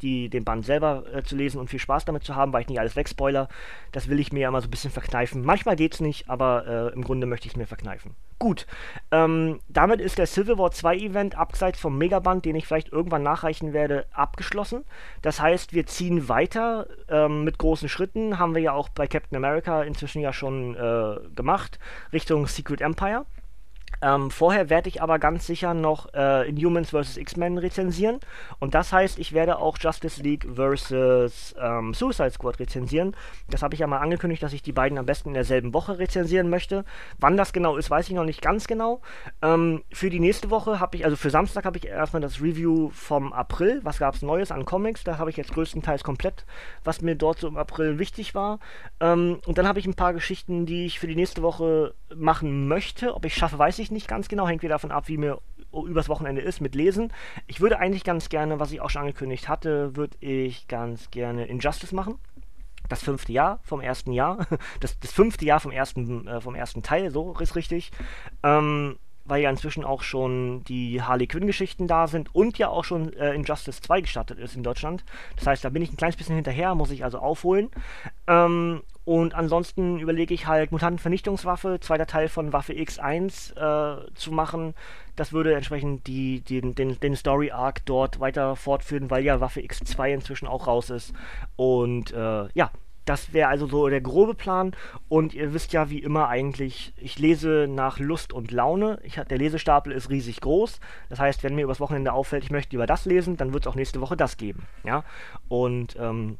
die, 0.03 0.29
den 0.29 0.45
Band 0.45 0.65
selber 0.65 1.05
äh, 1.13 1.23
zu 1.23 1.37
lesen 1.37 1.59
und 1.59 1.69
viel 1.69 1.81
Spaß 1.81 2.05
damit 2.05 2.25
zu 2.25 2.37
haben, 2.37 2.53
weil 2.53 2.63
ich 2.63 2.69
nicht 2.69 2.81
alles 2.81 2.97
wegspoiler. 2.97 3.49
Das 3.93 4.09
will 4.09 4.21
ich 4.21 4.33
mir 4.33 4.41
ja 4.41 4.49
immer 4.49 4.61
so 4.61 4.69
ein 4.69 4.71
bisschen 4.71 4.91
verkneifen. 4.91 5.45
Manchmal 5.45 5.77
geht's 5.77 6.01
nicht, 6.01 6.29
aber 6.29 6.67
äh, 6.67 6.95
im 6.95 7.03
Grunde 7.03 7.27
möchte 7.27 7.47
ich 7.47 7.53
es 7.53 7.57
mir 7.57 7.67
verkneifen. 7.67 8.15
Gut, 8.39 8.67
ähm, 9.13 9.61
damit 9.69 10.01
ist 10.01 10.19
der 10.19 10.27
Civil 10.27 10.59
War 10.59 10.71
2 10.71 10.97
Event 10.99 11.39
abseits 11.39 11.81
vom 11.81 11.97
Megaband, 11.97 12.45
den 12.45 12.55
ich 12.55 12.67
vielleicht 12.67 12.93
irgendwann 12.93 13.23
nachreichen 13.23 13.73
werde, 13.73 14.07
abgeschlossen. 14.13 14.85
Das 15.23 15.41
heißt, 15.41 15.73
wir 15.73 15.87
ziehen 15.87 16.29
weiter 16.29 16.87
ähm, 17.09 17.45
mit 17.45 17.57
großen 17.57 17.89
Schritten, 17.89 18.39
haben 18.39 18.55
wir 18.55 18.61
ja 18.61 18.73
auch 18.73 18.91
bei 18.91 19.07
Captain 19.07 19.37
America 19.37 19.83
inzwischen 19.83 20.21
ja 20.21 20.35
schon 20.35 20.75
äh, 20.75 21.17
gemacht, 21.35 21.79
Richtung 22.13 22.47
Secret 22.47 22.83
Empire. 22.83 23.25
Ähm, 24.03 24.31
vorher 24.31 24.69
werde 24.69 24.89
ich 24.89 25.03
aber 25.03 25.19
ganz 25.19 25.47
sicher 25.47 25.73
noch 25.73 26.13
äh, 26.13 26.49
Inhumans 26.49 26.91
vs. 26.91 27.17
X-Men 27.17 27.59
rezensieren. 27.59 28.21
Und 28.59 28.75
das 28.75 28.93
heißt, 28.93 29.19
ich 29.19 29.33
werde 29.33 29.59
auch 29.59 29.79
Justice 29.81 30.23
League 30.23 30.47
vs. 30.55 31.55
Ähm, 31.59 31.95
Suicide 31.95 32.31
Squad 32.31 32.61
rezensieren. 32.61 33.17
Das 33.49 33.63
habe 33.63 33.75
ich 33.75 33.81
ja 33.81 33.87
mal 33.87 33.99
angekündigt, 33.99 34.43
dass 34.43 34.53
ich 34.53 34.63
die 34.63 34.73
beiden 34.73 34.99
am 34.99 35.07
besten 35.07 35.31
in 35.31 35.35
derselben 35.35 35.73
Woche 35.73 35.99
rezensieren 35.99 36.51
möchte. 36.51 36.85
Wann 37.19 37.37
das 37.37 37.53
genau 37.53 37.77
ist, 37.77 37.91
weiß 37.91 38.09
ich 38.09 38.15
noch 38.15 38.25
nicht 38.25 38.43
ganz 38.43 38.67
genau. 38.67 39.01
Ähm, 39.41 39.83
für 39.93 40.11
die 40.11 40.21
nächste 40.21 40.51
Woche 40.51 40.79
habe 40.79 40.97
ich, 40.97 41.05
also 41.05 41.17
für 41.17 41.31
Samstag 41.31 41.65
habe 41.65 41.79
ich 41.79 41.87
erstmal 41.87 42.23
das 42.23 42.43
Review 42.43 42.91
vom 42.91 43.33
April. 43.33 43.81
Was 43.83 43.99
gab 43.99 44.15
es 44.15 44.23
Neues 44.23 44.53
an 44.53 44.67
Comics? 44.67 45.05
Da 45.05 45.19
habe 45.19 45.31
ich 45.31 45.37
jetzt 45.37 45.55
größtenteils 45.55 46.05
komplett, 46.05 46.45
was 46.85 47.01
mir 47.01 47.15
dort 47.15 47.39
so 47.39 47.49
im 47.49 47.57
April 47.57 47.99
wichtig 47.99 48.35
war. 48.35 48.59
Ähm, 49.01 49.41
und 49.47 49.57
dann 49.57 49.67
habe 49.67 49.79
ich 49.79 49.87
ein 49.87 49.95
paar 49.95 50.13
Geschichten, 50.13 50.67
die 50.67 50.85
ich 50.85 51.01
für 51.01 51.07
die 51.07 51.17
nächste 51.17 51.43
Woche 51.43 51.95
machen 52.15 52.69
möchte. 52.69 53.15
Ob 53.15 53.25
ich 53.25 53.35
schaffe, 53.35 53.59
weiß 53.59 53.76
ich 53.79 53.87
ich 53.87 53.91
nicht 53.91 54.09
ganz 54.09 54.29
genau, 54.29 54.47
hängt 54.47 54.63
wieder 54.63 54.75
davon 54.75 54.93
ab, 54.93 55.09
wie 55.09 55.17
mir 55.17 55.41
übers 55.73 56.09
Wochenende 56.09 56.41
ist 56.41 56.61
mit 56.61 56.75
Lesen. 56.75 57.13
Ich 57.47 57.61
würde 57.61 57.79
eigentlich 57.79 58.05
ganz 58.05 58.29
gerne, 58.29 58.61
was 58.61 58.73
ich 58.73 58.81
auch 58.81 58.91
schon 58.91 59.01
angekündigt 59.01 59.49
hatte, 59.49 59.97
würde 59.97 60.17
ich 60.21 60.69
ganz 60.69 61.11
gerne 61.11 61.47
Injustice 61.47 61.93
machen. 61.93 62.19
Das 62.89 63.03
fünfte 63.03 63.33
Jahr 63.33 63.61
vom 63.63 63.81
ersten 63.81 64.13
Jahr. 64.13 64.47
Das, 64.81 64.99
das 65.01 65.13
fünfte 65.13 65.45
Jahr 65.45 65.61
vom 65.61 65.73
ersten, 65.73 66.27
äh, 66.27 66.41
vom 66.41 66.55
ersten 66.55 66.83
Teil, 66.83 67.11
so 67.11 67.37
ist 67.39 67.57
richtig. 67.57 67.91
Ähm, 68.43 68.99
weil 69.27 69.43
ja 69.43 69.51
inzwischen 69.51 69.85
auch 69.85 70.03
schon 70.03 70.65
die 70.65 71.03
Harley 71.03 71.27
Quinn-Geschichten 71.27 71.87
da 71.87 72.07
sind 72.07 72.35
und 72.35 72.59
ja 72.59 72.69
auch 72.69 72.85
schon 72.85 73.13
äh, 73.15 73.35
Injustice 73.35 73.81
2 73.83 74.01
gestartet 74.03 74.39
ist 74.39 74.57
in 74.57 74.63
Deutschland. 74.63 75.05
Das 75.37 75.47
heißt, 75.47 75.65
da 75.65 75.69
bin 75.71 75.83
ich 75.83 75.93
ein 75.93 75.97
kleines 75.97 76.17
bisschen 76.17 76.35
hinterher, 76.35 76.75
muss 76.75 76.91
ich 76.91 77.05
also 77.05 77.19
aufholen. 77.19 77.71
Ähm, 78.27 78.83
und 79.05 79.35
ansonsten 79.35 80.01
überlege 80.01 80.35
ich 80.35 80.49
halt 80.49 80.73
Mutantenvernichtungswaffe, 80.73 81.79
zweiter 81.81 82.07
Teil 82.07 82.29
von 82.29 82.53
Waffe 82.53 82.73
X1 82.73 83.55
äh, 83.55 84.13
zu 84.15 84.33
machen. 84.33 84.75
Das 85.15 85.33
würde 85.33 85.55
entsprechend 85.55 86.09
die, 86.09 86.41
die, 86.41 86.61
den, 86.61 86.99
den 86.99 87.15
Story 87.15 87.53
Arc 87.53 87.87
dort 87.87 88.19
weiter 88.19 88.57
fortführen, 88.57 89.09
weil 89.09 89.25
ja 89.25 89.41
Waffe 89.41 89.61
X2 89.61 90.13
inzwischen 90.13 90.49
auch 90.49 90.67
raus 90.67 90.91
ist. 90.91 91.15
Und 91.55 92.13
äh, 92.13 92.49
ja, 92.55 92.71
das 93.07 93.33
wäre 93.33 93.49
also 93.49 93.67
so 93.67 93.89
der 93.89 94.01
grobe 94.01 94.35
Plan. 94.35 94.77
Und 95.09 95.33
ihr 95.33 95.55
wisst 95.55 95.73
ja, 95.73 95.89
wie 95.89 96.01
immer 96.01 96.29
eigentlich, 96.29 96.93
ich 96.97 97.19
lese 97.19 97.67
nach 97.69 97.99
Lust 97.99 98.33
und 98.33 98.51
Laune. 98.51 98.99
Ich, 99.03 99.15
der 99.15 99.39
Lesestapel 99.39 99.93
ist 99.93 100.11
riesig 100.11 100.41
groß. 100.41 100.81
Das 101.09 101.19
heißt, 101.19 101.43
wenn 101.43 101.55
mir 101.55 101.63
übers 101.63 101.81
Wochenende 101.81 102.13
auffällt, 102.13 102.45
ich 102.45 102.51
möchte 102.51 102.73
lieber 102.73 102.87
das 102.87 103.07
lesen, 103.07 103.37
dann 103.37 103.53
wird 103.53 103.65
es 103.65 103.73
auch 103.73 103.77
nächste 103.77 104.01
Woche 104.01 104.17
das 104.17 104.37
geben. 104.37 104.67
Ja? 104.85 105.05
Und 105.49 105.97
ähm, 105.99 106.39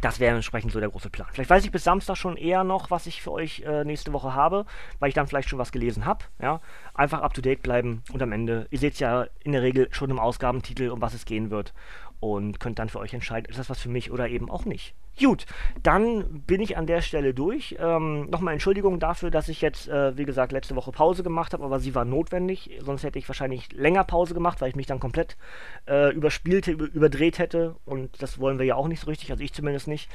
das 0.00 0.18
wäre 0.18 0.34
entsprechend 0.34 0.72
so 0.72 0.80
der 0.80 0.88
große 0.88 1.10
Plan. 1.10 1.28
Vielleicht 1.32 1.50
weiß 1.50 1.64
ich 1.64 1.70
bis 1.70 1.84
Samstag 1.84 2.16
schon 2.16 2.36
eher 2.36 2.64
noch, 2.64 2.90
was 2.90 3.06
ich 3.06 3.22
für 3.22 3.30
euch 3.30 3.60
äh, 3.60 3.84
nächste 3.84 4.12
Woche 4.12 4.34
habe, 4.34 4.66
weil 4.98 5.08
ich 5.08 5.14
dann 5.14 5.28
vielleicht 5.28 5.48
schon 5.48 5.60
was 5.60 5.70
gelesen 5.70 6.04
habe. 6.04 6.24
Ja? 6.40 6.60
Einfach 6.94 7.20
up 7.20 7.34
to 7.34 7.40
date 7.40 7.62
bleiben 7.62 8.02
und 8.12 8.20
am 8.22 8.32
Ende, 8.32 8.66
ihr 8.70 8.78
seht 8.78 8.94
es 8.94 8.98
ja 8.98 9.26
in 9.44 9.52
der 9.52 9.62
Regel 9.62 9.88
schon 9.92 10.10
im 10.10 10.18
Ausgabentitel, 10.18 10.88
um 10.88 11.00
was 11.00 11.14
es 11.14 11.24
gehen 11.24 11.50
wird 11.50 11.72
und 12.18 12.58
könnt 12.58 12.80
dann 12.80 12.88
für 12.88 12.98
euch 12.98 13.14
entscheiden, 13.14 13.48
ist 13.48 13.58
das 13.58 13.70
was 13.70 13.80
für 13.80 13.88
mich 13.88 14.10
oder 14.10 14.28
eben 14.28 14.50
auch 14.50 14.64
nicht. 14.64 14.94
Gut, 15.20 15.44
dann 15.82 16.42
bin 16.46 16.60
ich 16.60 16.76
an 16.76 16.86
der 16.86 17.02
Stelle 17.02 17.34
durch. 17.34 17.76
Ähm, 17.78 18.30
Nochmal 18.30 18.54
Entschuldigung 18.54 18.98
dafür, 18.98 19.30
dass 19.30 19.48
ich 19.48 19.60
jetzt, 19.60 19.88
äh, 19.88 20.16
wie 20.16 20.24
gesagt, 20.24 20.52
letzte 20.52 20.74
Woche 20.74 20.90
Pause 20.90 21.22
gemacht 21.22 21.52
habe, 21.52 21.64
aber 21.64 21.80
sie 21.80 21.94
war 21.94 22.04
notwendig. 22.04 22.78
Sonst 22.80 23.04
hätte 23.04 23.18
ich 23.18 23.28
wahrscheinlich 23.28 23.70
länger 23.72 24.04
Pause 24.04 24.32
gemacht, 24.32 24.60
weil 24.60 24.70
ich 24.70 24.76
mich 24.76 24.86
dann 24.86 25.00
komplett 25.00 25.36
äh, 25.86 26.12
überspielt, 26.12 26.66
über, 26.66 26.86
überdreht 26.86 27.38
hätte. 27.38 27.76
Und 27.84 28.22
das 28.22 28.40
wollen 28.40 28.58
wir 28.58 28.64
ja 28.64 28.74
auch 28.74 28.88
nicht 28.88 29.00
so 29.00 29.08
richtig, 29.08 29.30
also 29.30 29.44
ich 29.44 29.52
zumindest 29.52 29.86
nicht. 29.86 30.10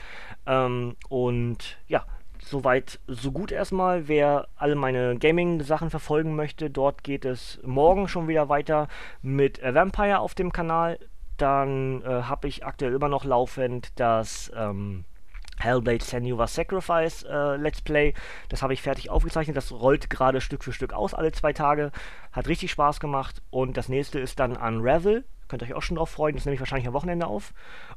Ähm, 0.47 0.95
und 1.09 1.77
ja, 1.87 2.05
soweit 2.39 2.99
so 3.07 3.31
gut 3.31 3.51
erstmal. 3.51 4.07
Wer 4.07 4.47
alle 4.55 4.75
meine 4.75 5.17
Gaming-Sachen 5.17 5.91
verfolgen 5.91 6.35
möchte, 6.35 6.71
dort 6.71 7.03
geht 7.03 7.23
es 7.23 7.59
morgen 7.63 8.07
schon 8.07 8.27
wieder 8.27 8.49
weiter 8.49 8.87
mit 9.21 9.61
Vampire 9.61 10.19
auf 10.19 10.33
dem 10.33 10.51
Kanal. 10.51 10.97
Dann 11.37 12.01
äh, 12.03 12.23
habe 12.23 12.47
ich 12.47 12.65
aktuell 12.65 12.93
immer 12.93 13.09
noch 13.09 13.23
laufend 13.23 13.99
das 13.99 14.51
ähm, 14.55 15.05
Hellblade 15.59 16.03
Senua 16.03 16.47
Sacrifice 16.47 17.23
äh, 17.23 17.55
Let's 17.55 17.81
Play. 17.81 18.13
Das 18.49 18.61
habe 18.61 18.73
ich 18.73 18.81
fertig 18.81 19.09
aufgezeichnet. 19.09 19.57
Das 19.57 19.71
rollt 19.71 20.09
gerade 20.09 20.41
Stück 20.41 20.63
für 20.63 20.73
Stück 20.73 20.93
aus, 20.93 21.13
alle 21.13 21.31
zwei 21.31 21.53
Tage. 21.53 21.91
Hat 22.31 22.47
richtig 22.47 22.71
Spaß 22.71 22.99
gemacht. 22.99 23.41
Und 23.49 23.77
das 23.77 23.89
nächste 23.89 24.19
ist 24.19 24.39
dann 24.39 24.55
Unravel. 24.55 25.25
Könnt 25.47 25.61
ihr 25.61 25.67
euch 25.67 25.73
auch 25.73 25.81
schon 25.81 25.97
drauf 25.97 26.09
freuen. 26.09 26.35
Das 26.35 26.45
nehme 26.45 26.55
ich 26.55 26.59
wahrscheinlich 26.59 26.87
am 26.87 26.93
Wochenende 26.93 27.27
auf. 27.27 27.53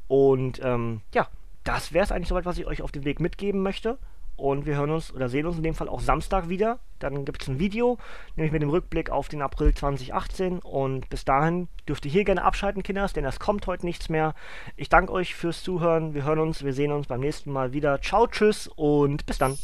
Und 0.08 0.60
ähm, 0.62 1.02
ja, 1.14 1.28
das 1.64 1.92
wäre 1.92 2.04
es 2.04 2.12
eigentlich 2.12 2.28
soweit, 2.28 2.46
was 2.46 2.58
ich 2.58 2.66
euch 2.66 2.82
auf 2.82 2.92
den 2.92 3.04
Weg 3.04 3.20
mitgeben 3.20 3.62
möchte. 3.62 3.98
Und 4.40 4.64
wir 4.64 4.76
hören 4.76 4.90
uns 4.90 5.12
oder 5.12 5.28
sehen 5.28 5.46
uns 5.46 5.58
in 5.58 5.62
dem 5.62 5.74
Fall 5.74 5.88
auch 5.88 6.00
Samstag 6.00 6.48
wieder. 6.48 6.78
Dann 6.98 7.26
gibt 7.26 7.42
es 7.42 7.48
ein 7.48 7.58
Video, 7.58 7.98
nämlich 8.36 8.52
mit 8.52 8.62
dem 8.62 8.70
Rückblick 8.70 9.10
auf 9.10 9.28
den 9.28 9.42
April 9.42 9.74
2018. 9.74 10.60
Und 10.60 11.10
bis 11.10 11.26
dahin 11.26 11.68
dürft 11.86 12.06
ihr 12.06 12.10
hier 12.10 12.24
gerne 12.24 12.42
abschalten, 12.42 12.82
Kinders, 12.82 13.12
denn 13.12 13.26
es 13.26 13.38
kommt 13.38 13.66
heute 13.66 13.84
nichts 13.84 14.08
mehr. 14.08 14.34
Ich 14.76 14.88
danke 14.88 15.12
euch 15.12 15.34
fürs 15.34 15.62
Zuhören. 15.62 16.14
Wir 16.14 16.24
hören 16.24 16.38
uns, 16.38 16.64
wir 16.64 16.72
sehen 16.72 16.92
uns 16.92 17.06
beim 17.06 17.20
nächsten 17.20 17.52
Mal 17.52 17.74
wieder. 17.74 18.00
Ciao, 18.00 18.26
tschüss 18.26 18.66
und 18.76 19.26
bis 19.26 19.36
dann. 19.36 19.58